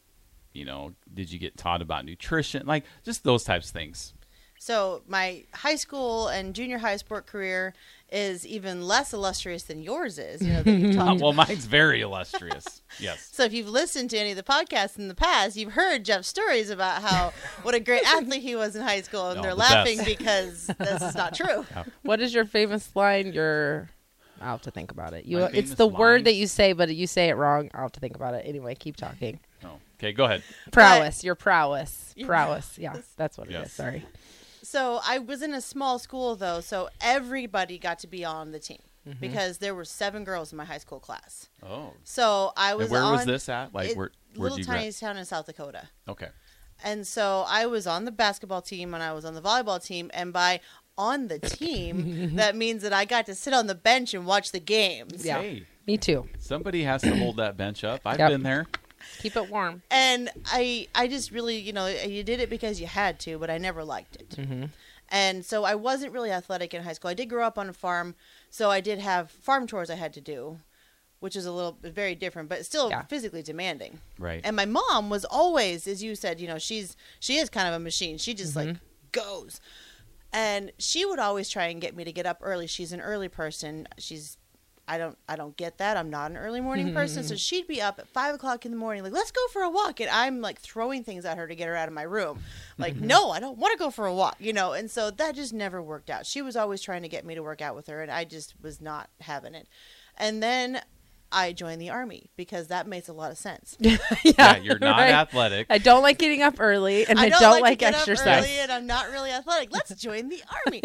you 0.51 0.65
know, 0.65 0.93
did 1.13 1.31
you 1.31 1.39
get 1.39 1.55
taught 1.55 1.81
about 1.81 2.03
nutrition? 2.03 2.65
Like 2.67 2.83
just 3.05 3.23
those 3.23 3.45
types 3.45 3.67
of 3.67 3.73
things. 3.73 4.13
So 4.61 5.03
my 5.07 5.45
high 5.53 5.77
school 5.77 6.27
and 6.27 6.53
junior 6.53 6.79
high 6.79 6.97
sport 6.97 7.27
career 7.27 7.73
is 8.11 8.45
even 8.45 8.81
less 8.85 9.13
illustrious 9.13 9.63
than 9.63 9.81
yours 9.81 10.19
is. 10.19 10.41
You 10.41 10.51
know, 10.51 10.63
that 10.63 10.71
you 10.71 10.93
talked 10.97 11.21
well, 11.21 11.31
mine's 11.31 11.65
very 11.65 12.01
illustrious. 12.01 12.81
Yes. 12.99 13.29
So 13.31 13.43
if 13.43 13.53
you've 13.53 13.69
listened 13.69 14.09
to 14.09 14.17
any 14.17 14.31
of 14.31 14.35
the 14.35 14.43
podcasts 14.43 14.97
in 14.97 15.07
the 15.07 15.15
past, 15.15 15.55
you've 15.55 15.73
heard 15.73 16.03
Jeff's 16.03 16.27
stories 16.27 16.69
about 16.71 17.01
how 17.01 17.31
what 17.61 17.73
a 17.75 17.79
great 17.79 18.03
athlete 18.03 18.41
he 18.41 18.55
was 18.57 18.75
in 18.75 18.81
high 18.81 19.01
school, 19.01 19.27
and 19.29 19.37
No, 19.37 19.41
they're 19.43 19.51
the 19.51 19.57
laughing 19.57 19.97
best. 19.99 20.17
because 20.17 20.67
this 20.79 21.01
is 21.03 21.15
not 21.15 21.33
true. 21.35 21.65
What 22.01 22.19
is 22.19 22.33
your 22.33 22.43
famous 22.45 22.93
line? 22.95 23.31
You're 23.31 23.89
I'll 24.41 24.51
have 24.51 24.61
to 24.63 24.71
think 24.71 24.91
about 24.91 25.13
it. 25.13 25.25
You 25.25 25.37
My 25.39 25.43
it's 25.45 25.53
famous 25.53 25.73
the 25.75 25.87
line? 25.87 25.99
word 25.99 26.25
that 26.25 26.33
you 26.35 26.47
say, 26.47 26.73
but 26.73 26.93
you 26.95 27.07
say 27.07 27.29
it 27.29 27.35
wrong. 27.35 27.69
I'll 27.73 27.83
have 27.83 27.91
to 27.93 27.99
think 27.99 28.15
about 28.15 28.33
it. 28.33 28.45
Anyway, 28.45 28.75
keep 28.75 28.95
talking. 28.95 29.39
Oh, 29.63 29.71
okay, 29.99 30.11
go 30.13 30.25
ahead. 30.25 30.43
Prowess, 30.71 31.23
your 31.23 31.35
prowess. 31.35 32.13
Your 32.15 32.27
Prowess. 32.27 32.77
Yeah, 32.77 32.95
that's 33.17 33.37
what 33.37 33.47
it 33.47 33.51
is. 33.51 33.61
Yes. 33.61 33.73
Sorry. 33.73 34.05
So 34.63 34.99
I 35.05 35.19
was 35.19 35.41
in 35.41 35.53
a 35.53 35.61
small 35.61 35.99
school 35.99 36.35
though, 36.35 36.59
so 36.61 36.89
everybody 37.01 37.77
got 37.77 37.99
to 37.99 38.07
be 38.07 38.23
on 38.25 38.51
the 38.51 38.59
team 38.59 38.79
Mm-hmm. 39.07 39.21
because 39.21 39.59
there 39.59 39.73
were 39.73 39.85
seven 39.85 40.25
girls 40.25 40.51
in 40.51 40.57
my 40.57 40.65
high 40.65 40.77
school 40.77 40.99
class. 40.99 41.47
Oh. 41.65 41.93
So 42.03 42.51
I 42.57 42.75
was 42.75 42.87
And 42.87 42.91
where 42.91 43.01
was 43.09 43.21
on 43.21 43.27
this 43.27 43.47
at? 43.47 43.73
Like 43.73 43.91
it- 43.91 43.97
where? 43.97 44.11
Where'd 44.35 44.51
little 44.51 44.59
you 44.59 44.65
tiny 44.65 44.91
town 44.91 45.15
in 45.17 45.23
South 45.25 45.45
Dakota. 45.45 45.87
Okay. 46.07 46.27
And 46.83 47.07
so 47.07 47.45
I 47.47 47.65
was 47.65 47.87
on 47.87 48.03
the 48.05 48.11
basketball 48.11 48.61
team 48.61 48.93
and 48.93 49.01
I 49.01 49.13
was 49.13 49.23
on 49.23 49.33
the 49.35 49.41
volleyball 49.41 49.83
team. 49.83 50.11
And 50.13 50.33
by 50.33 50.59
on 50.99 51.27
the 51.29 51.39
team, 51.39 52.35
that 52.35 52.55
means 52.55 52.83
that 52.83 52.93
I 52.93 53.05
got 53.05 53.25
to 53.27 53.33
sit 53.35 53.53
on 53.53 53.65
the 53.67 53.73
bench 53.75 54.13
and 54.13 54.25
watch 54.25 54.51
the 54.51 54.59
games. 54.59 55.25
Yeah. 55.25 55.41
Hey, 55.41 55.65
Me 55.87 55.97
too. 55.97 56.27
somebody 56.37 56.83
has 56.83 57.01
to 57.01 57.15
hold 57.15 57.37
that 57.37 57.57
bench 57.57 57.83
up. 57.83 58.01
I've 58.05 58.19
Yep. 58.19 58.29
been 58.31 58.43
there. 58.43 58.67
Keep 59.19 59.37
it 59.37 59.49
warm. 59.49 59.81
And 59.89 60.29
I, 60.45 60.87
I 60.93 61.07
just 61.07 61.31
really, 61.31 61.57
you 61.57 61.71
know, 61.73 61.87
you 61.87 62.21
did 62.23 62.39
it 62.41 62.49
because 62.49 62.79
you 62.81 62.85
had 62.87 63.17
to, 63.21 63.39
but 63.39 63.49
I 63.49 63.57
never 63.57 63.83
liked 63.83 64.17
it. 64.17 64.29
Mm-hmm. 64.31 64.65
And 65.07 65.43
so 65.45 65.63
I 65.63 65.73
wasn't 65.75 66.11
really 66.13 66.31
athletic 66.31 66.73
in 66.73 66.83
high 66.83 66.93
school. 66.93 67.09
I 67.09 67.13
did 67.15 67.29
grow 67.29 67.47
up 67.47 67.57
on 67.57 67.69
a 67.69 67.73
farm, 67.73 68.13
so 68.49 68.69
I 68.69 68.81
did 68.81 68.99
have 68.99 69.31
farm 69.31 69.65
chores 69.65 69.89
I 69.89 69.95
had 69.95 70.13
to 70.13 70.21
do, 70.21 70.59
which 71.19 71.35
is 71.35 71.45
a 71.45 71.51
little 71.51 71.77
very 71.81 72.13
different, 72.13 72.49
but 72.49 72.63
still 72.65 72.89
Yeah. 72.89 73.03
physically 73.03 73.41
demanding. 73.41 74.01
Right. 74.19 74.41
And 74.43 74.55
my 74.55 74.65
mom 74.65 75.09
was 75.09 75.25
always, 75.25 75.87
as 75.87 76.03
you 76.03 76.13
said, 76.13 76.39
you 76.39 76.47
know, 76.47 76.59
she's 76.59 76.95
she 77.19 77.37
is 77.37 77.49
kind 77.49 77.67
of 77.67 77.73
a 77.73 77.79
machine. 77.79 78.17
She 78.19 78.33
just 78.33 78.55
like 78.55 78.75
goes. 79.11 79.59
And 80.31 80.71
she 80.77 81.05
would 81.05 81.19
always 81.19 81.49
try 81.49 81.65
and 81.65 81.81
get 81.81 81.95
me 81.95 82.03
to 82.03 82.11
get 82.11 82.25
up 82.25 82.39
early. 82.41 82.67
She's 82.67 82.91
an 82.91 83.01
early 83.01 83.29
person. 83.29 83.87
She's 83.97 84.37
I 84.89 84.97
don't 84.97 85.17
I 85.27 85.35
don't 85.35 85.55
get 85.55 85.77
that. 85.77 85.97
I'm 85.97 86.09
not 86.09 86.31
an 86.31 86.37
early 86.37 86.61
morning 86.61 86.87
mm-hmm. 86.87 86.95
person. 86.95 87.23
So 87.23 87.35
she'd 87.35 87.67
be 87.67 87.79
up 87.79 87.99
at 87.99 88.07
five 88.07 88.33
o'clock 88.33 88.65
in 88.65 88.71
the 88.71 88.77
morning, 88.77 89.03
like, 89.03 89.13
let's 89.13 89.29
go 89.29 89.41
for 89.53 89.61
a 89.61 89.69
walk. 89.69 89.99
And 89.99 90.09
I'm 90.09 90.41
like 90.41 90.59
throwing 90.59 91.03
things 91.03 91.25
at 91.25 91.37
her 91.37 91.47
to 91.47 91.53
get 91.55 91.67
her 91.67 91.75
out 91.75 91.87
of 91.87 91.93
my 91.93 92.01
room. 92.01 92.39
Like, 92.79 92.95
mm-hmm. 92.95 93.05
no, 93.05 93.29
I 93.29 93.39
don't 93.39 93.59
want 93.59 93.71
to 93.71 93.77
go 93.77 93.91
for 93.91 94.07
a 94.07 94.13
walk, 94.13 94.37
you 94.39 94.51
know. 94.51 94.73
And 94.73 94.89
so 94.89 95.11
that 95.11 95.35
just 95.35 95.53
never 95.53 95.81
worked 95.81 96.09
out. 96.09 96.25
She 96.25 96.41
was 96.41 96.55
always 96.55 96.81
trying 96.81 97.03
to 97.03 97.07
get 97.07 97.23
me 97.23 97.35
to 97.35 97.43
work 97.43 97.61
out 97.61 97.75
with 97.75 97.85
her, 97.85 98.01
and 98.01 98.11
I 98.11 98.23
just 98.23 98.55
was 98.63 98.81
not 98.81 99.09
having 99.21 99.53
it. 99.53 99.67
And 100.17 100.41
then 100.41 100.81
I 101.31 101.53
joined 101.53 101.79
the 101.81 101.89
army 101.91 102.29
because 102.35 102.67
that 102.67 102.87
makes 102.87 103.07
a 103.07 103.13
lot 103.13 103.31
of 103.31 103.37
sense. 103.37 103.77
yeah, 103.79 104.57
you're 104.57 104.79
not 104.79 104.97
right. 104.97 105.11
athletic. 105.11 105.67
I 105.69 105.77
don't 105.77 106.01
like 106.01 106.17
getting 106.17 106.41
up 106.41 106.55
early, 106.59 107.05
and 107.05 107.19
I, 107.19 107.29
don't, 107.29 107.39
don't, 107.39 107.51
like, 107.51 107.61
like, 107.61 107.79
to 107.79 107.85
get 107.85 107.93
exercise. 107.95 108.27
up 108.27 108.43
early 108.45 108.59
and 108.59 108.71
I'm 108.71 108.87
not 108.87 109.09
really 109.09 109.31
athletic. 109.31 109.69
Let's 109.71 109.93
join 109.95 110.29
the 110.29 110.41
army. 110.65 110.81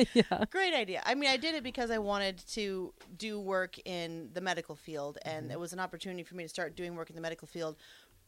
Great 0.50 0.74
idea. 0.74 1.02
I 1.06 1.14
mean, 1.14 1.30
I 1.30 1.36
did 1.36 1.54
it 1.54 1.62
because 1.62 1.90
I 1.90 1.98
wanted 1.98 2.38
to 2.52 2.92
do 3.16 3.40
work 3.40 3.76
in 3.84 4.30
the 4.34 4.40
medical 4.40 4.76
field, 4.76 5.18
and 5.24 5.44
Mm-hmm. 5.44 5.52
it 5.52 5.60
was 5.60 5.72
an 5.72 5.80
opportunity 5.80 6.22
for 6.22 6.34
me 6.36 6.44
to 6.44 6.48
start 6.48 6.76
doing 6.76 6.94
work 6.94 7.10
in 7.10 7.16
the 7.16 7.22
medical 7.22 7.48
field 7.48 7.76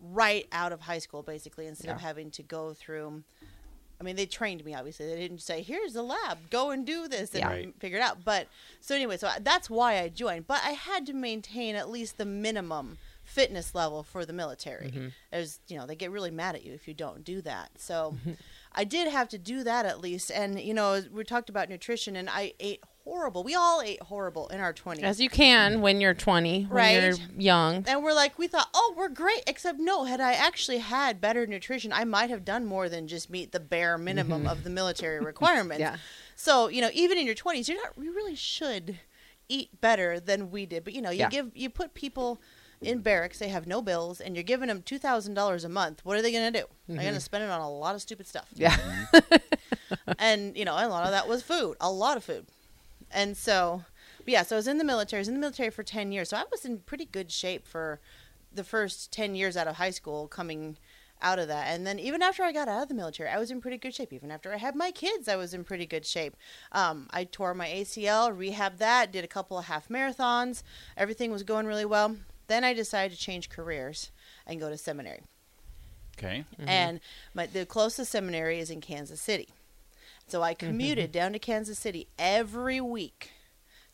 right 0.00 0.46
out 0.52 0.72
of 0.72 0.80
high 0.80 0.98
school, 0.98 1.22
basically, 1.22 1.66
instead 1.66 1.90
of 1.90 2.00
having 2.00 2.30
to 2.32 2.42
go 2.42 2.74
through. 2.74 3.22
I 4.00 4.04
mean, 4.04 4.16
they 4.16 4.26
trained 4.26 4.64
me. 4.64 4.74
Obviously, 4.74 5.06
they 5.06 5.16
didn't 5.16 5.40
say, 5.40 5.62
"Here's 5.62 5.94
the 5.94 6.02
lab, 6.02 6.50
go 6.50 6.70
and 6.70 6.86
do 6.86 7.08
this," 7.08 7.30
and 7.32 7.40
Yeah. 7.40 7.48
Right. 7.48 7.74
figure 7.80 7.98
it 7.98 8.02
out. 8.02 8.24
But 8.24 8.48
so 8.80 8.94
anyway, 8.94 9.16
so 9.16 9.28
I- 9.28 9.38
that's 9.38 9.70
why 9.70 9.98
I 10.00 10.08
joined. 10.08 10.46
But 10.46 10.62
I 10.64 10.70
had 10.72 11.06
to 11.06 11.12
maintain 11.14 11.74
at 11.76 11.88
least 11.90 12.18
the 12.18 12.26
minimum 12.26 12.98
fitness 13.24 13.74
level 13.74 14.02
for 14.02 14.24
the 14.24 14.32
military. 14.32 14.88
Mm-hmm. 14.88 15.08
There's, 15.32 15.58
you 15.66 15.76
know, 15.76 15.86
they 15.86 15.96
get 15.96 16.10
really 16.12 16.30
mad 16.30 16.54
at 16.54 16.64
you 16.64 16.72
if 16.74 16.86
you 16.86 16.94
don't 16.94 17.24
do 17.24 17.40
that. 17.42 17.70
So 17.78 18.16
I 18.76 18.84
did 18.84 19.08
have 19.08 19.28
to 19.30 19.38
do 19.38 19.64
that 19.64 19.86
at 19.86 20.00
least. 20.00 20.30
And 20.30 20.60
you 20.60 20.74
know, 20.74 21.02
we 21.12 21.24
talked 21.24 21.48
about 21.48 21.68
nutrition, 21.68 22.14
and 22.16 22.28
I 22.30 22.52
ate 22.60 22.82
horrible. 23.04 23.42
We 23.44 23.54
all 23.54 23.80
ate 23.80 24.02
horrible 24.02 24.48
in 24.48 24.60
our 24.60 24.72
twenties. 24.72 25.04
As 25.04 25.20
you 25.20 25.30
can 25.30 25.80
when 25.80 26.00
you're 26.00 26.12
20, 26.14 26.64
when 26.64 26.70
Right. 26.70 27.02
you're 27.02 27.14
young. 27.38 27.84
and 27.86 28.02
we're 28.02 28.12
like, 28.12 28.38
we 28.38 28.48
thought, 28.48 28.68
oh, 28.74 28.94
we're 28.96 29.08
great. 29.08 29.42
Except 29.46 29.78
no, 29.78 30.04
had 30.04 30.20
I 30.20 30.32
actually 30.32 30.78
had 30.78 31.20
better 31.20 31.46
nutrition, 31.46 31.92
I 31.92 32.04
might 32.04 32.30
have 32.30 32.44
done 32.44 32.66
more 32.66 32.88
than 32.88 33.06
just 33.08 33.30
meet 33.30 33.52
the 33.52 33.60
bare 33.60 33.96
minimum 33.96 34.40
mm-hmm. 34.42 34.50
of 34.50 34.64
the 34.64 34.70
military 34.70 35.20
requirements. 35.24 35.80
Yeah. 35.80 35.96
So 36.34 36.68
you 36.68 36.80
know, 36.80 36.90
even 36.92 37.16
in 37.18 37.26
your 37.26 37.34
twenties, 37.34 37.68
you're 37.68 37.82
not. 37.82 37.92
You 37.96 38.12
really 38.14 38.34
should 38.36 38.98
eat 39.48 39.80
better 39.80 40.18
than 40.18 40.50
we 40.50 40.66
did. 40.66 40.82
But 40.84 40.92
you 40.92 41.00
know, 41.00 41.10
you 41.10 41.20
Yeah. 41.20 41.28
give 41.30 41.52
you 41.54 41.70
put 41.70 41.94
people 41.94 42.40
in 42.80 43.00
barracks. 43.00 43.38
They 43.38 43.48
have 43.48 43.66
no 43.66 43.82
bills, 43.82 44.20
and 44.20 44.34
you're 44.34 44.42
giving 44.42 44.68
them 44.68 44.82
two 44.82 44.98
thousand 44.98 45.34
dollars 45.34 45.64
a 45.64 45.68
month. 45.68 46.04
What 46.04 46.16
are 46.16 46.22
they 46.22 46.32
going 46.32 46.52
to 46.52 46.60
do? 46.60 46.66
They're 46.88 47.02
going 47.02 47.14
to 47.14 47.20
spend 47.20 47.44
it 47.44 47.50
on 47.50 47.60
a 47.60 47.70
lot 47.70 47.94
of 47.94 48.02
stupid 48.02 48.26
stuff. 48.26 48.48
Yeah. 48.54 48.76
and 50.18 50.56
you 50.56 50.64
know, 50.64 50.72
a 50.72 50.88
lot 50.88 51.04
of 51.04 51.10
that 51.10 51.28
was 51.28 51.42
food, 51.42 51.76
a 51.80 51.90
lot 51.90 52.16
of 52.16 52.24
food. 52.24 52.46
And 53.10 53.36
so, 53.36 53.84
yeah, 54.26 54.42
so 54.42 54.56
I 54.56 54.58
was 54.58 54.68
in 54.68 54.78
the 54.78 54.84
military. 54.84 55.18
I 55.18 55.22
was 55.22 55.28
in 55.28 55.34
the 55.34 55.40
military 55.40 55.70
for 55.70 55.82
ten 55.82 56.12
years, 56.12 56.30
so 56.30 56.36
I 56.36 56.44
was 56.50 56.64
in 56.64 56.78
pretty 56.78 57.06
good 57.06 57.30
shape 57.30 57.66
for 57.66 58.00
the 58.52 58.64
first 58.64 59.12
ten 59.12 59.34
years 59.34 59.56
out 59.56 59.66
of 59.66 59.76
high 59.76 59.90
school, 59.90 60.28
coming 60.28 60.76
out 61.22 61.38
of 61.38 61.48
that. 61.48 61.68
And 61.68 61.86
then 61.86 61.98
even 61.98 62.22
after 62.22 62.42
I 62.42 62.52
got 62.52 62.68
out 62.68 62.82
of 62.82 62.88
the 62.88 62.94
military, 62.94 63.30
I 63.30 63.38
was 63.38 63.50
in 63.50 63.60
pretty 63.60 63.78
good 63.78 63.94
shape. 63.94 64.12
Even 64.12 64.30
after 64.30 64.52
I 64.52 64.58
had 64.58 64.74
my 64.74 64.90
kids, 64.90 65.28
I 65.28 65.36
was 65.36 65.54
in 65.54 65.64
pretty 65.64 65.86
good 65.86 66.04
shape. 66.04 66.36
Um, 66.72 67.08
I 67.10 67.24
tore 67.24 67.54
my 67.54 67.68
ACL, 67.68 68.36
rehabbed 68.36 68.78
that, 68.78 69.12
did 69.12 69.24
a 69.24 69.28
couple 69.28 69.58
of 69.58 69.64
half 69.64 69.88
marathons. 69.88 70.62
Everything 70.96 71.30
was 71.30 71.42
going 71.42 71.66
really 71.66 71.84
well. 71.84 72.16
Then 72.46 72.64
I 72.64 72.74
decided 72.74 73.16
to 73.16 73.22
change 73.22 73.48
careers 73.48 74.10
and 74.46 74.60
go 74.60 74.70
to 74.70 74.76
seminary. 74.76 75.22
Okay. 76.18 76.44
Mm-hmm. 76.58 76.68
And 76.68 77.00
my 77.34 77.46
the 77.46 77.66
closest 77.66 78.10
seminary 78.10 78.58
is 78.58 78.70
in 78.70 78.80
Kansas 78.80 79.20
City. 79.20 79.48
So 80.28 80.42
I 80.42 80.54
mm-hmm. 80.54 80.66
commuted 80.66 81.12
down 81.12 81.32
to 81.32 81.38
Kansas 81.38 81.78
City 81.78 82.08
every 82.18 82.80
week 82.80 83.32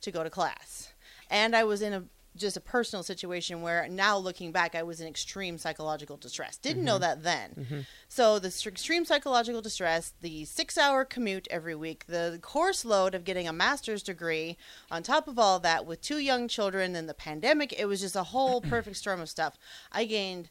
to 0.00 0.10
go 0.10 0.22
to 0.22 0.30
class. 0.30 0.92
And 1.30 1.56
I 1.56 1.64
was 1.64 1.82
in 1.82 1.92
a 1.92 2.04
just 2.36 2.56
a 2.56 2.60
personal 2.60 3.02
situation 3.02 3.62
where 3.62 3.86
now 3.88 4.16
looking 4.16 4.52
back 4.52 4.74
I 4.74 4.82
was 4.82 5.00
in 5.00 5.06
extreme 5.06 5.58
psychological 5.58 6.16
distress. 6.16 6.56
Didn't 6.56 6.84
know 6.84 6.94
mm-hmm. 6.94 7.02
that 7.02 7.22
then. 7.22 7.50
Mm-hmm. 7.58 7.80
So 8.08 8.38
the 8.38 8.48
extreme 8.48 9.04
psychological 9.04 9.60
distress, 9.60 10.14
the 10.20 10.44
6-hour 10.44 11.04
commute 11.04 11.48
every 11.50 11.74
week, 11.74 12.06
the 12.06 12.38
course 12.40 12.84
load 12.84 13.14
of 13.14 13.24
getting 13.24 13.46
a 13.46 13.52
master's 13.52 14.02
degree 14.02 14.56
on 14.90 15.02
top 15.02 15.28
of 15.28 15.38
all 15.38 15.58
that 15.60 15.86
with 15.86 16.00
two 16.00 16.18
young 16.18 16.48
children 16.48 16.96
and 16.96 17.08
the 17.08 17.14
pandemic, 17.14 17.78
it 17.78 17.86
was 17.86 18.00
just 18.00 18.16
a 18.16 18.22
whole 18.22 18.60
perfect 18.62 18.96
storm 18.96 19.20
of 19.20 19.28
stuff. 19.28 19.58
I 19.90 20.04
gained 20.04 20.48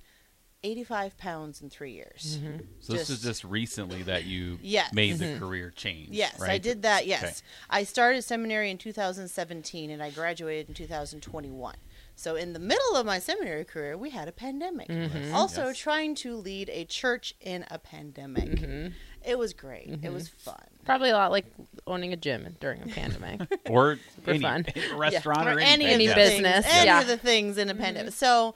85 0.64 1.18
pounds 1.18 1.62
in 1.62 1.70
3 1.70 1.92
years. 1.92 2.38
Mm-hmm. 2.40 2.58
So 2.80 2.94
this 2.94 3.10
is 3.10 3.18
Just- 3.18 3.24
just 3.24 3.44
recently 3.44 4.04
that 4.04 4.26
you 4.26 4.60
Yes. 4.62 4.94
made 4.94 5.18
the 5.18 5.26
mm-hmm. 5.26 5.40
career 5.44 5.72
change. 5.76 6.10
Yes, 6.12 6.40
I 6.42 6.58
did 6.58 6.84
that. 6.84 7.08
Yes. 7.08 7.24
Okay. 7.24 7.34
I 7.70 7.84
started 7.84 8.22
seminary 8.24 8.70
in 8.70 8.78
2017 8.78 9.90
and 9.90 10.02
I 10.04 10.10
graduated 10.12 10.70
in 10.70 10.76
2021. 10.76 11.76
So 12.16 12.36
in 12.36 12.54
the 12.54 12.60
middle 12.60 12.96
of 12.96 13.06
my 13.06 13.18
seminary 13.18 13.64
career, 13.66 13.98
we 13.98 14.12
had 14.12 14.28
a 14.28 14.32
pandemic. 14.32 14.90
Mm-hmm. 14.90 15.34
Also 15.34 15.68
Yes. 15.68 15.78
trying 15.80 16.14
to 16.16 16.36
lead 16.36 16.70
a 16.70 16.86
church 16.86 17.34
in 17.42 17.66
a 17.72 17.80
pandemic. 17.80 18.92
It 19.26 19.38
was 19.38 19.54
great. 19.54 20.00
It 20.04 20.12
was 20.12 20.30
fun. 20.30 20.56
Probably 20.86 21.10
a 21.12 21.14
lot 21.14 21.32
like 21.32 21.46
owning 21.88 22.12
a 22.14 22.18
gym 22.18 22.56
during 22.60 22.82
a 22.84 22.88
pandemic. 22.88 23.42
Or 23.70 23.98
For 24.24 24.32
any, 24.32 24.40
fun. 24.42 24.66
any 24.76 24.94
restaurant 24.96 25.48
or 25.48 25.54
or, 25.54 25.60
any, 25.60 25.86
Any 25.86 26.08
business, 26.08 26.66
any 26.70 26.86
yeah. 26.88 27.02
of 27.02 27.08
the 27.08 27.18
things 27.18 27.58
in 27.58 27.70
a 27.70 27.76
pandemic. 27.76 28.14
So, 28.14 28.56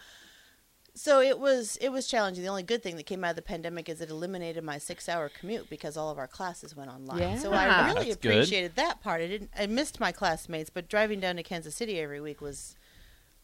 so 0.98 1.20
it 1.22 1.38
was 1.40 1.78
it 1.82 1.90
was 1.90 2.08
challenging. 2.08 2.44
The 2.44 2.50
only 2.50 2.64
good 2.64 2.82
thing 2.82 2.96
that 2.96 3.04
came 3.06 3.24
out 3.24 3.32
of 3.32 3.36
the 3.36 3.42
pandemic 3.42 3.90
is 3.90 4.00
it 4.02 4.10
eliminated 4.10 4.64
my 4.64 4.78
six 4.78 5.08
hour 5.10 5.30
commute 5.30 5.70
because 5.70 5.98
all 5.98 6.10
of 6.10 6.18
our 6.18 6.28
classes 6.28 6.75
went 6.75 6.90
online. 6.90 7.38
So 7.40 7.52
I 7.52 7.88
really 7.88 8.06
That's 8.06 8.16
good. 8.18 8.32
appreciated 8.34 8.75
that 8.75 9.02
part. 9.02 9.22
I 9.22 9.28
didn't. 9.28 9.52
I 9.58 9.68
missed 9.68 10.00
my 10.00 10.12
classmates, 10.12 10.70
but 10.70 10.88
driving 10.88 11.20
down 11.20 11.36
to 11.36 11.44
Kansas 11.44 11.75
City 11.75 12.00
every 12.00 12.22
week 12.22 12.40
was 12.42 12.75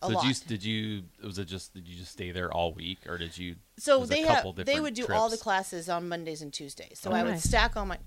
a 0.01 0.07
So 0.07 0.13
lot. 0.13 0.23
did 0.23 0.29
you 0.29 0.47
did 0.47 0.63
you 0.63 1.03
was 1.27 1.37
it 1.37 1.45
just 1.45 1.73
did 1.73 1.87
you 1.87 1.95
just 1.97 2.11
stay 2.13 2.31
there 2.31 2.51
all 2.51 2.73
week 2.73 2.99
or 3.07 3.17
did 3.17 3.37
you 3.37 3.55
so 3.77 4.05
they 4.05 4.21
have 4.21 4.45
they 4.55 4.79
would 4.79 4.93
do 4.93 5.05
all 5.13 5.29
the 5.29 5.37
classes 5.37 5.89
on 5.89 6.07
Mondays 6.07 6.41
and 6.41 6.51
Tuesdays. 6.53 6.99
So 6.99 7.11
Oh, 7.11 7.15
I 7.15 7.23
would 7.23 7.39
stack 7.39 7.75
all 7.77 7.85
my 7.85 7.97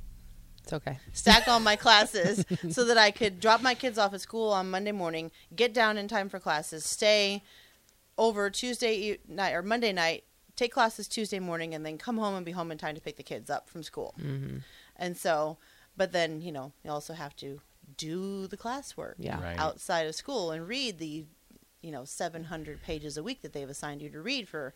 it's 0.62 0.72
okay. 0.72 0.98
stack 1.12 1.46
all 1.46 1.60
my 1.60 1.76
classes 1.76 2.44
so 2.70 2.84
that 2.86 2.96
I 2.96 3.10
could 3.10 3.38
drop 3.38 3.60
my 3.60 3.74
kids 3.74 3.98
off 3.98 4.14
at 4.14 4.22
school 4.22 4.50
on 4.50 4.70
Monday 4.70 4.92
morning, 4.92 5.30
get 5.54 5.74
down 5.74 5.98
in 5.98 6.08
time 6.08 6.30
for 6.30 6.40
classes, 6.40 6.84
stay 6.86 7.42
over 8.18 8.50
Tuesday 8.50 8.94
e- 9.12 9.18
night 9.28 9.52
or 9.52 9.62
Monday 9.62 9.92
night, 9.92 10.24
take 10.56 10.72
classes 10.72 11.08
Tuesday 11.08 11.38
morning, 11.40 11.74
and 11.74 11.84
then 11.84 11.98
come 11.98 12.16
home 12.18 12.34
and 12.34 12.44
be 12.46 12.52
home 12.52 12.70
in 12.70 12.78
time 12.78 12.94
to 12.94 13.00
pick 13.00 13.16
the 13.16 13.22
kids 13.22 13.50
up 13.50 13.68
from 13.68 13.82
school. 13.82 14.14
Mm-hmm. 14.20 14.58
And 14.96 15.16
so, 15.16 15.58
but 15.96 16.12
then 16.12 16.40
you 16.40 16.52
know 16.52 16.72
you 16.84 16.90
also 16.90 17.12
have 17.14 17.34
to 17.36 17.60
do 17.96 18.46
the 18.46 18.56
classwork 18.56 19.14
Yeah. 19.18 19.42
Right. 19.42 19.58
outside 19.58 20.06
of 20.06 20.14
school 20.14 20.50
and 20.50 20.66
read 20.66 20.98
the 20.98 21.26
you 21.82 21.90
know 21.92 22.04
700 22.04 22.82
pages 22.82 23.16
a 23.18 23.22
week 23.22 23.42
that 23.42 23.52
they've 23.52 23.68
assigned 23.68 24.00
you 24.00 24.08
to 24.10 24.20
read 24.20 24.48
for 24.48 24.72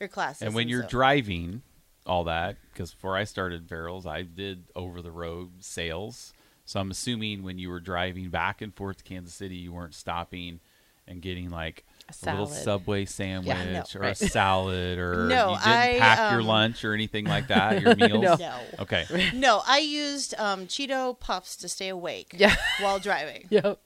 your 0.00 0.08
classes. 0.08 0.42
And 0.42 0.54
when 0.54 0.68
you're 0.68 0.82
so- 0.82 0.88
driving 0.88 1.62
all 2.06 2.24
that 2.24 2.56
because 2.72 2.92
before 2.94 3.16
I 3.16 3.24
started 3.24 3.68
Farrell's, 3.68 4.06
I 4.06 4.22
did 4.22 4.64
over 4.74 5.00
the 5.02 5.12
road 5.12 5.62
sales. 5.62 6.32
So 6.64 6.80
I'm 6.80 6.90
assuming 6.90 7.42
when 7.42 7.58
you 7.58 7.68
were 7.68 7.80
driving 7.80 8.30
back 8.30 8.62
and 8.62 8.74
forth 8.74 8.98
to 8.98 9.04
Kansas 9.04 9.34
City, 9.34 9.56
you 9.56 9.72
weren't 9.72 9.94
stopping 9.94 10.60
and 11.06 11.20
getting 11.20 11.50
like 11.50 11.84
A 12.26 12.30
a, 12.30 12.32
little. 12.32 12.46
Subway 12.46 13.04
sandwich 13.04 13.56
no, 13.56 13.82
or 13.94 14.00
right. 14.00 14.20
a 14.20 14.28
salad 14.28 14.98
or 14.98 15.26
No, 15.28 15.50
you 15.52 15.56
didn't 15.58 15.66
I, 15.68 15.96
pack 15.98 16.30
your 16.32 16.40
um, 16.40 16.46
lunch 16.46 16.84
or 16.84 16.94
anything 16.94 17.24
like 17.26 17.48
that. 17.48 17.80
Your 17.82 17.94
meals. 17.96 18.22
No. 18.22 18.34
no. 18.36 18.54
Okay. 18.80 19.04
No, 19.34 19.62
I 19.66 19.78
used 19.78 20.34
um, 20.38 20.66
Cheeto 20.66 21.18
Puffs 21.18 21.56
to 21.56 21.68
stay 21.68 21.88
awake 21.88 22.34
Yeah. 22.36 22.54
while 22.80 22.98
driving. 22.98 23.46
Yep. 23.50 23.78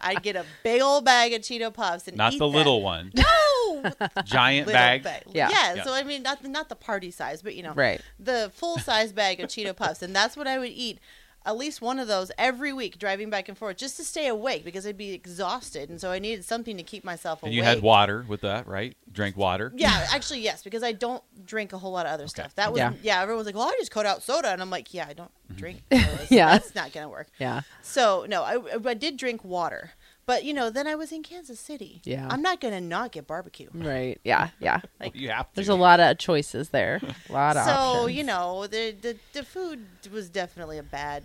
I'd 0.00 0.22
get 0.22 0.34
a 0.36 0.44
big 0.64 0.80
old 0.82 1.04
bag 1.04 1.32
of 1.34 1.42
Cheeto 1.42 1.72
Puffs 1.72 2.08
and 2.08 2.16
Not 2.16 2.32
eat 2.32 2.38
the 2.38 2.48
that. 2.48 2.56
little 2.56 2.82
one. 2.82 3.12
No, 3.14 3.90
Giant 4.24 4.66
little 4.66 4.78
bag. 4.80 5.04
Yeah. 5.30 5.48
Yeah. 5.50 5.74
Yeah. 5.76 5.84
So 5.84 5.92
I 5.94 6.02
mean, 6.02 6.22
not 6.22 6.42
the, 6.42 6.48
not 6.48 6.68
the 6.68 6.74
party 6.76 7.10
size, 7.10 7.42
but 7.42 7.54
you 7.54 7.62
know, 7.62 7.72
Right. 7.74 8.00
the 8.18 8.50
full 8.54 8.78
size 8.78 9.12
bag 9.12 9.40
of 9.40 9.48
Cheeto 9.48 9.74
Puffs, 9.76 10.02
and 10.02 10.14
that's 10.14 10.36
what 10.36 10.46
I 10.46 10.58
would 10.58 10.70
eat. 10.72 10.98
At 11.44 11.56
least 11.56 11.82
one 11.82 11.98
of 11.98 12.08
those 12.08 12.30
every 12.38 12.72
week, 12.72 12.98
driving 12.98 13.30
back 13.30 13.48
and 13.48 13.58
forth, 13.58 13.76
just 13.76 13.96
to 13.96 14.04
stay 14.04 14.28
awake 14.28 14.64
because 14.64 14.86
I'd 14.86 14.96
be 14.96 15.12
exhausted, 15.12 15.90
and 15.90 16.00
so 16.00 16.10
I 16.10 16.18
needed 16.18 16.44
something 16.44 16.76
to 16.76 16.82
keep 16.82 17.04
myself 17.04 17.42
awake. 17.42 17.50
And 17.50 17.58
awake. 17.58 17.68
you 17.68 17.74
had 17.74 17.82
water 17.82 18.24
with 18.28 18.42
that, 18.42 18.66
right? 18.66 18.96
Drank 19.10 19.36
water. 19.36 19.72
Yeah, 19.74 20.06
actually, 20.12 20.40
yes, 20.40 20.62
because 20.62 20.82
I 20.82 20.92
don't 20.92 21.22
drink 21.44 21.72
a 21.72 21.78
whole 21.78 21.92
lot 21.92 22.06
of 22.06 22.12
other 22.12 22.28
stuff. 22.28 22.54
That 22.54 22.72
was 22.72 22.78
Yeah. 22.78 22.92
yeah. 23.02 23.22
Everyone's 23.22 23.46
like, 23.46 23.54
"Well, 23.54 23.68
I 23.68 23.76
just 23.78 23.90
cut 23.90 24.06
out 24.06 24.22
soda," 24.22 24.48
and 24.52 24.62
I'm 24.62 24.70
like, 24.70 24.94
"Yeah, 24.94 25.06
I 25.08 25.12
don't 25.12 25.30
mm-hmm. 25.48 25.56
drink." 25.56 25.82
soda, 25.92 26.26
so 26.26 26.34
Yeah. 26.34 26.46
that's 26.52 26.74
not 26.74 26.92
gonna 26.92 27.08
work. 27.08 27.28
Yeah. 27.38 27.62
So 27.82 28.26
no, 28.28 28.42
I, 28.42 28.58
I 28.84 28.94
did 28.94 29.16
drink 29.16 29.44
water, 29.44 29.92
but 30.32 30.44
you 30.44 30.54
know, 30.54 30.70
then 30.70 30.86
I 30.86 30.94
was 30.94 31.12
in 31.12 31.22
Kansas 31.22 31.60
City. 31.60 32.00
Yeah. 32.04 32.26
I'm 32.30 32.40
not 32.42 32.60
gonna 32.60 32.80
not 32.80 33.12
get 33.12 33.26
barbecue. 33.26 33.68
Right. 33.74 34.18
Yeah. 34.24 34.48
Yeah. 34.60 34.80
Well, 35.00 35.10
you 35.14 35.28
have 35.30 35.46
to. 35.50 35.54
There's 35.56 35.68
a 35.68 35.74
lot 35.74 36.00
of 36.00 36.16
choices 36.18 36.70
there. 36.70 37.00
A 37.28 37.32
lot 37.32 37.56
of 37.56 37.64
So 37.64 37.72
options. 37.72 38.16
you 38.16 38.24
know, 38.24 38.66
the, 38.66 38.92
the 39.00 39.16
the 39.32 39.42
food 39.44 39.80
was 40.12 40.30
definitely 40.30 40.78
a 40.78 40.82
bad 40.82 41.24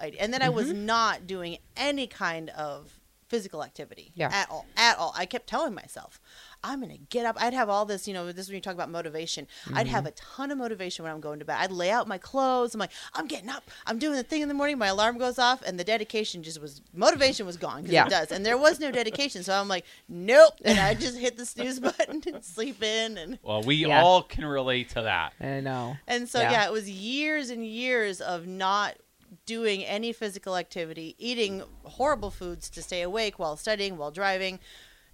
idea, 0.00 0.20
and 0.22 0.32
then 0.32 0.42
I 0.42 0.50
was 0.50 0.66
Mm-hmm. 0.68 0.86
not 0.86 1.26
doing 1.26 1.58
any 1.76 2.06
kind 2.06 2.50
of 2.50 3.00
physical 3.28 3.64
activity 3.64 4.12
Yeah. 4.14 4.30
at 4.32 4.48
all 4.50 4.64
at 4.76 4.96
all 4.98 5.12
i 5.16 5.26
kept 5.26 5.48
telling 5.48 5.74
myself 5.74 6.20
i'm 6.66 6.80
gonna 6.80 6.96
get 7.10 7.24
up 7.26 7.36
i'd 7.40 7.52
have 7.54 7.68
all 7.68 7.84
this 7.84 8.06
you 8.08 8.14
know 8.14 8.26
this 8.32 8.44
is 8.44 8.48
when 8.48 8.54
you 8.56 8.60
talk 8.60 8.74
about 8.74 8.90
motivation 8.90 9.46
i'd 9.74 9.86
Mm-hmm. 9.86 9.94
have 9.94 10.06
a 10.06 10.10
ton 10.12 10.50
of 10.50 10.58
motivation 10.58 11.02
when 11.04 11.12
i'm 11.12 11.20
going 11.20 11.38
to 11.38 11.44
bed 11.44 11.56
i'd 11.60 11.70
lay 11.70 11.90
out 11.90 12.06
my 12.08 12.18
clothes 12.18 12.74
i'm 12.74 12.80
like 12.80 12.90
i'm 13.14 13.26
getting 13.26 13.48
up 13.48 13.62
i'm 13.86 13.98
doing 13.98 14.14
the 14.16 14.22
thing 14.22 14.42
in 14.42 14.48
the 14.48 14.54
morning 14.54 14.78
my 14.78 14.88
alarm 14.88 15.18
goes 15.18 15.38
off 15.38 15.62
and 15.62 15.78
the 15.78 15.84
dedication 15.84 16.42
just 16.42 16.60
was 16.60 16.82
motivation 16.94 17.46
was 17.46 17.56
gone 17.56 17.82
'cause 17.82 17.90
Yeah. 17.92 18.06
it 18.06 18.10
does 18.10 18.32
and 18.32 18.44
there 18.44 18.58
was 18.58 18.80
no 18.80 18.90
dedication 18.90 19.42
so 19.42 19.54
i'm 19.54 19.68
like 19.68 19.84
nope 20.08 20.54
and 20.64 20.78
i 20.78 20.94
just 20.94 21.16
hit 21.18 21.36
the 21.36 21.46
snooze 21.46 21.78
button 21.86 22.22
and 22.26 22.44
sleep 22.44 22.82
in 22.82 23.16
and 23.18 23.38
Well, 23.42 23.62
we 23.62 23.76
Yeah. 23.76 24.02
all 24.02 24.22
can 24.22 24.44
relate 24.44 24.88
to 24.90 25.02
that. 25.02 25.32
I 25.40 25.60
know. 25.60 25.96
and 26.06 26.28
so 26.28 26.40
Yeah. 26.40 26.50
yeah. 26.50 26.66
it 26.66 26.72
was 26.72 26.88
years 26.90 27.50
and 27.50 27.64
years 27.66 28.20
of 28.20 28.46
not 28.46 28.96
doing 29.44 29.84
any 29.84 30.12
physical 30.12 30.56
activity, 30.56 31.14
eating 31.18 31.62
horrible 31.84 32.30
foods 32.30 32.68
to 32.70 32.82
stay 32.82 33.02
awake 33.02 33.38
while 33.38 33.56
studying, 33.56 33.96
while 33.96 34.10
driving. 34.10 34.58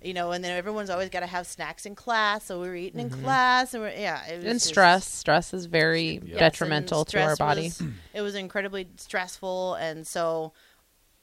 You 0.05 0.15
know, 0.15 0.33
and 0.33 0.43
then 0.45 0.57
everyone's 0.57 0.91
always 0.91 1.09
got 1.11 1.21
to 1.21 1.27
have 1.27 1.47
snacks 1.47 1.87
in 1.87 1.95
class, 1.95 2.45
so 2.45 2.61
we 2.61 2.69
were 2.69 2.75
eating 2.75 3.01
in 3.01 3.11
class, 3.11 3.73
and 3.75 3.83
we're, 3.83 3.91
yeah, 3.91 4.25
it 4.27 4.37
was 4.39 4.45
And 4.45 4.55
just- 4.55 4.67
stress. 4.67 5.07
Stress 5.07 5.55
is 5.55 5.67
very 5.67 6.21
Yes, 6.25 6.39
detrimental 6.39 7.05
to 7.07 7.21
our 7.23 7.37
body. 7.37 7.65
was- 7.65 7.83
it 8.15 8.21
was 8.23 8.35
incredibly 8.35 8.89
stressful, 8.97 9.75
and 9.75 10.07
so 10.07 10.53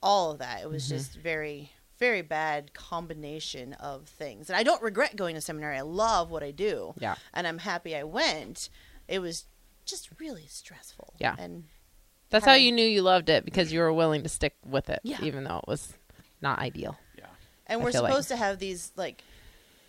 all 0.01 0.31
of 0.31 0.39
that, 0.39 0.61
it 0.61 0.69
was 0.69 0.85
Mm-hmm. 0.85 0.95
just 0.97 1.13
very, 1.15 1.71
very 1.97 2.21
bad 2.21 2.73
combination 2.73 3.73
of 3.73 4.07
things. 4.07 4.49
And 4.49 4.55
I 4.55 4.63
don't 4.63 4.81
regret 4.81 5.15
going 5.17 5.35
to 5.35 5.41
seminary. 5.41 5.77
I 5.77 5.81
love 5.81 6.31
what 6.31 6.43
I 6.43 6.51
do, 6.51 6.93
Yeah. 6.99 7.15
and 7.33 7.45
I'm 7.45 7.57
happy 7.59 7.95
I 7.95 8.03
went. 8.03 8.69
It 9.07 9.19
was 9.19 9.45
just 9.85 10.09
really 10.19 10.45
stressful, 10.47 11.15
Yeah. 11.19 11.35
and 11.37 11.65
That's 12.29 12.45
how 12.45 12.53
you 12.53 12.71
knew 12.71 12.85
you 12.85 13.01
loved 13.01 13.27
it 13.27 13.43
because 13.43 13.73
you 13.73 13.79
were 13.79 13.91
willing 13.91 14.21
to 14.23 14.29
stick 14.29 14.55
with 14.63 14.87
it, 14.89 14.99
Yeah. 15.03 15.17
even 15.23 15.43
though 15.45 15.57
it 15.57 15.67
was 15.67 15.93
not 16.41 16.59
ideal. 16.59 16.95
Yeah. 17.69 17.75
And 17.75 17.83
we're 17.83 17.91
feel 17.91 18.01
like- 18.03 18.11
supposed 18.11 18.27
to 18.29 18.35
have 18.35 18.59
these 18.59 18.91
like 18.95 19.23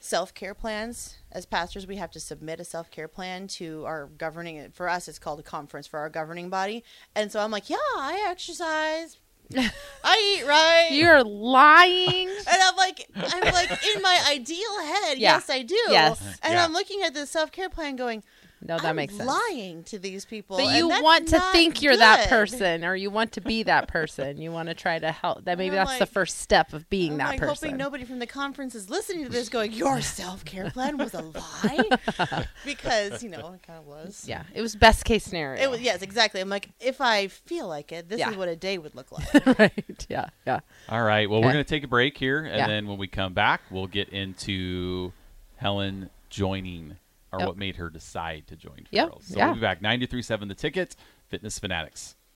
self 0.01 0.33
care 0.35 0.55
plans. 0.55 1.17
As 1.33 1.47
pastors, 1.47 1.87
we 1.87 1.97
have 1.97 2.11
to 2.13 2.21
submit 2.21 2.61
a 2.61 2.65
self 2.65 2.91
care 2.91 3.09
plan 3.09 3.47
to 3.49 3.85
our 3.87 4.07
governing. 4.19 4.71
For 4.73 4.89
us, 4.89 5.09
it's 5.09 5.19
called 5.19 5.41
a 5.41 5.45
conference 5.45 5.87
for 5.87 5.99
our 6.01 6.09
governing 6.09 6.49
body. 6.51 6.85
And 7.15 7.31
so 7.31 7.41
I'm 7.41 7.51
like, 7.51 7.71
yeah, 7.71 7.77
I 7.97 8.27
exercise, 8.29 9.19
I 9.57 10.39
eat 10.39 10.47
right. 10.47 10.89
You're 10.93 11.23
lying. 11.25 12.29
and 12.51 12.63
I'm 12.63 12.77
like, 12.77 13.09
I'm 13.17 13.53
like 13.55 13.71
in 13.95 14.03
my 14.03 14.25
ideal 14.31 14.81
head. 14.85 15.19
Yeah. 15.19 15.35
Yes, 15.35 15.51
I 15.51 15.63
do. 15.63 15.75
Yes. 15.89 16.21
And 16.43 16.55
Yeah. 16.55 16.65
I'm 16.65 16.73
looking 16.73 17.03
at 17.03 17.15
this 17.15 17.31
self 17.31 17.53
care 17.53 17.69
plan, 17.71 17.97
going, 17.97 18.23
No, 18.63 18.77
that 18.77 18.85
I'm 18.85 18.97
makes 18.97 19.17
sense. 19.17 19.27
lying 19.27 19.85
to 19.85 19.99
these 19.99 20.27
people. 20.27 20.59
But 20.59 20.77
you 20.77 20.87
want 20.89 21.29
to 21.29 21.41
think 21.53 21.81
you're 21.81 21.97
that 21.97 22.29
person, 22.29 22.85
or 22.85 22.95
you 22.95 23.11
want 23.11 23.33
to 23.33 23.41
be 23.41 23.63
that 23.63 23.89
person. 23.89 24.37
You 24.37 24.53
want 24.53 24.69
to 24.69 24.75
try 24.75 24.99
to 24.99 25.11
help. 25.11 25.47
That 25.47 25.57
maybe 25.57 25.79
I'm 25.79 25.87
that's 25.87 25.99
the 25.99 26.05
first 26.07 26.39
step 26.39 26.75
of 26.75 26.89
being 26.91 27.13
I'm 27.13 27.19
that 27.19 27.29
like 27.31 27.41
person. 27.41 27.69
hoping 27.69 27.77
nobody 27.79 28.05
from 28.05 28.19
the 28.19 28.27
conference 28.27 28.75
is 28.75 28.91
listening 28.91 29.25
to 29.25 29.31
this, 29.31 29.49
going, 29.49 29.73
"Your 29.73 30.03
self 30.03 30.45
care 30.45 30.71
plan 30.71 30.99
was 30.99 31.15
a 31.15 31.23
lie," 31.23 32.47
because 32.67 33.23
you 33.23 33.31
know 33.31 33.53
it 33.55 33.63
kind 33.67 33.79
of 33.79 33.87
was. 33.87 34.25
yeah, 34.29 34.43
it 34.55 34.61
was 34.61 34.77
best 34.77 35.05
case 35.05 35.25
scenario. 35.25 35.63
It 35.63 35.71
was 35.71 35.81
yes, 35.81 36.03
exactly. 36.03 36.41
I'm 36.43 36.51
like, 36.51 36.69
if 36.81 37.01
I 37.01 37.29
feel 37.29 37.67
like 37.67 37.93
it, 37.93 38.09
this 38.11 38.19
Yeah. 38.19 38.31
is 38.31 38.37
what 38.37 38.49
a 38.49 38.57
day 38.57 38.77
would 38.79 38.95
look 38.95 39.11
like. 39.45 39.59
right. 39.59 40.07
Yeah. 40.09 40.27
Yeah. 40.47 40.61
All 40.89 41.03
right. 41.03 41.29
Well, 41.31 41.41
we're 41.41 41.53
going 41.53 41.65
to 41.65 41.69
take 41.69 41.85
a 41.85 41.89
break 41.89 42.19
here, 42.19 42.41
and 42.45 42.57
Yeah. 42.57 42.67
then 42.67 42.87
when 42.87 42.99
we 42.99 43.09
come 43.09 43.33
back, 43.33 43.63
we'll 43.71 43.87
get 43.87 44.11
into 44.11 45.13
Helen 45.57 46.11
joining 46.29 46.97
or 47.33 47.39
Yep. 47.41 47.49
what 47.49 47.57
made 47.57 47.77
her 47.77 47.91
decide 47.91 48.47
to 48.49 48.57
join 48.57 48.87
Yep. 48.91 49.11
So 49.21 49.37
Yeah. 49.39 49.47
we'll 49.47 49.55
be 49.55 49.61
back. 49.61 49.81
93.7 49.81 50.49
The 50.49 50.55
Ticket, 50.55 50.97
Fitness 51.29 51.59
Fanatics. 51.59 52.17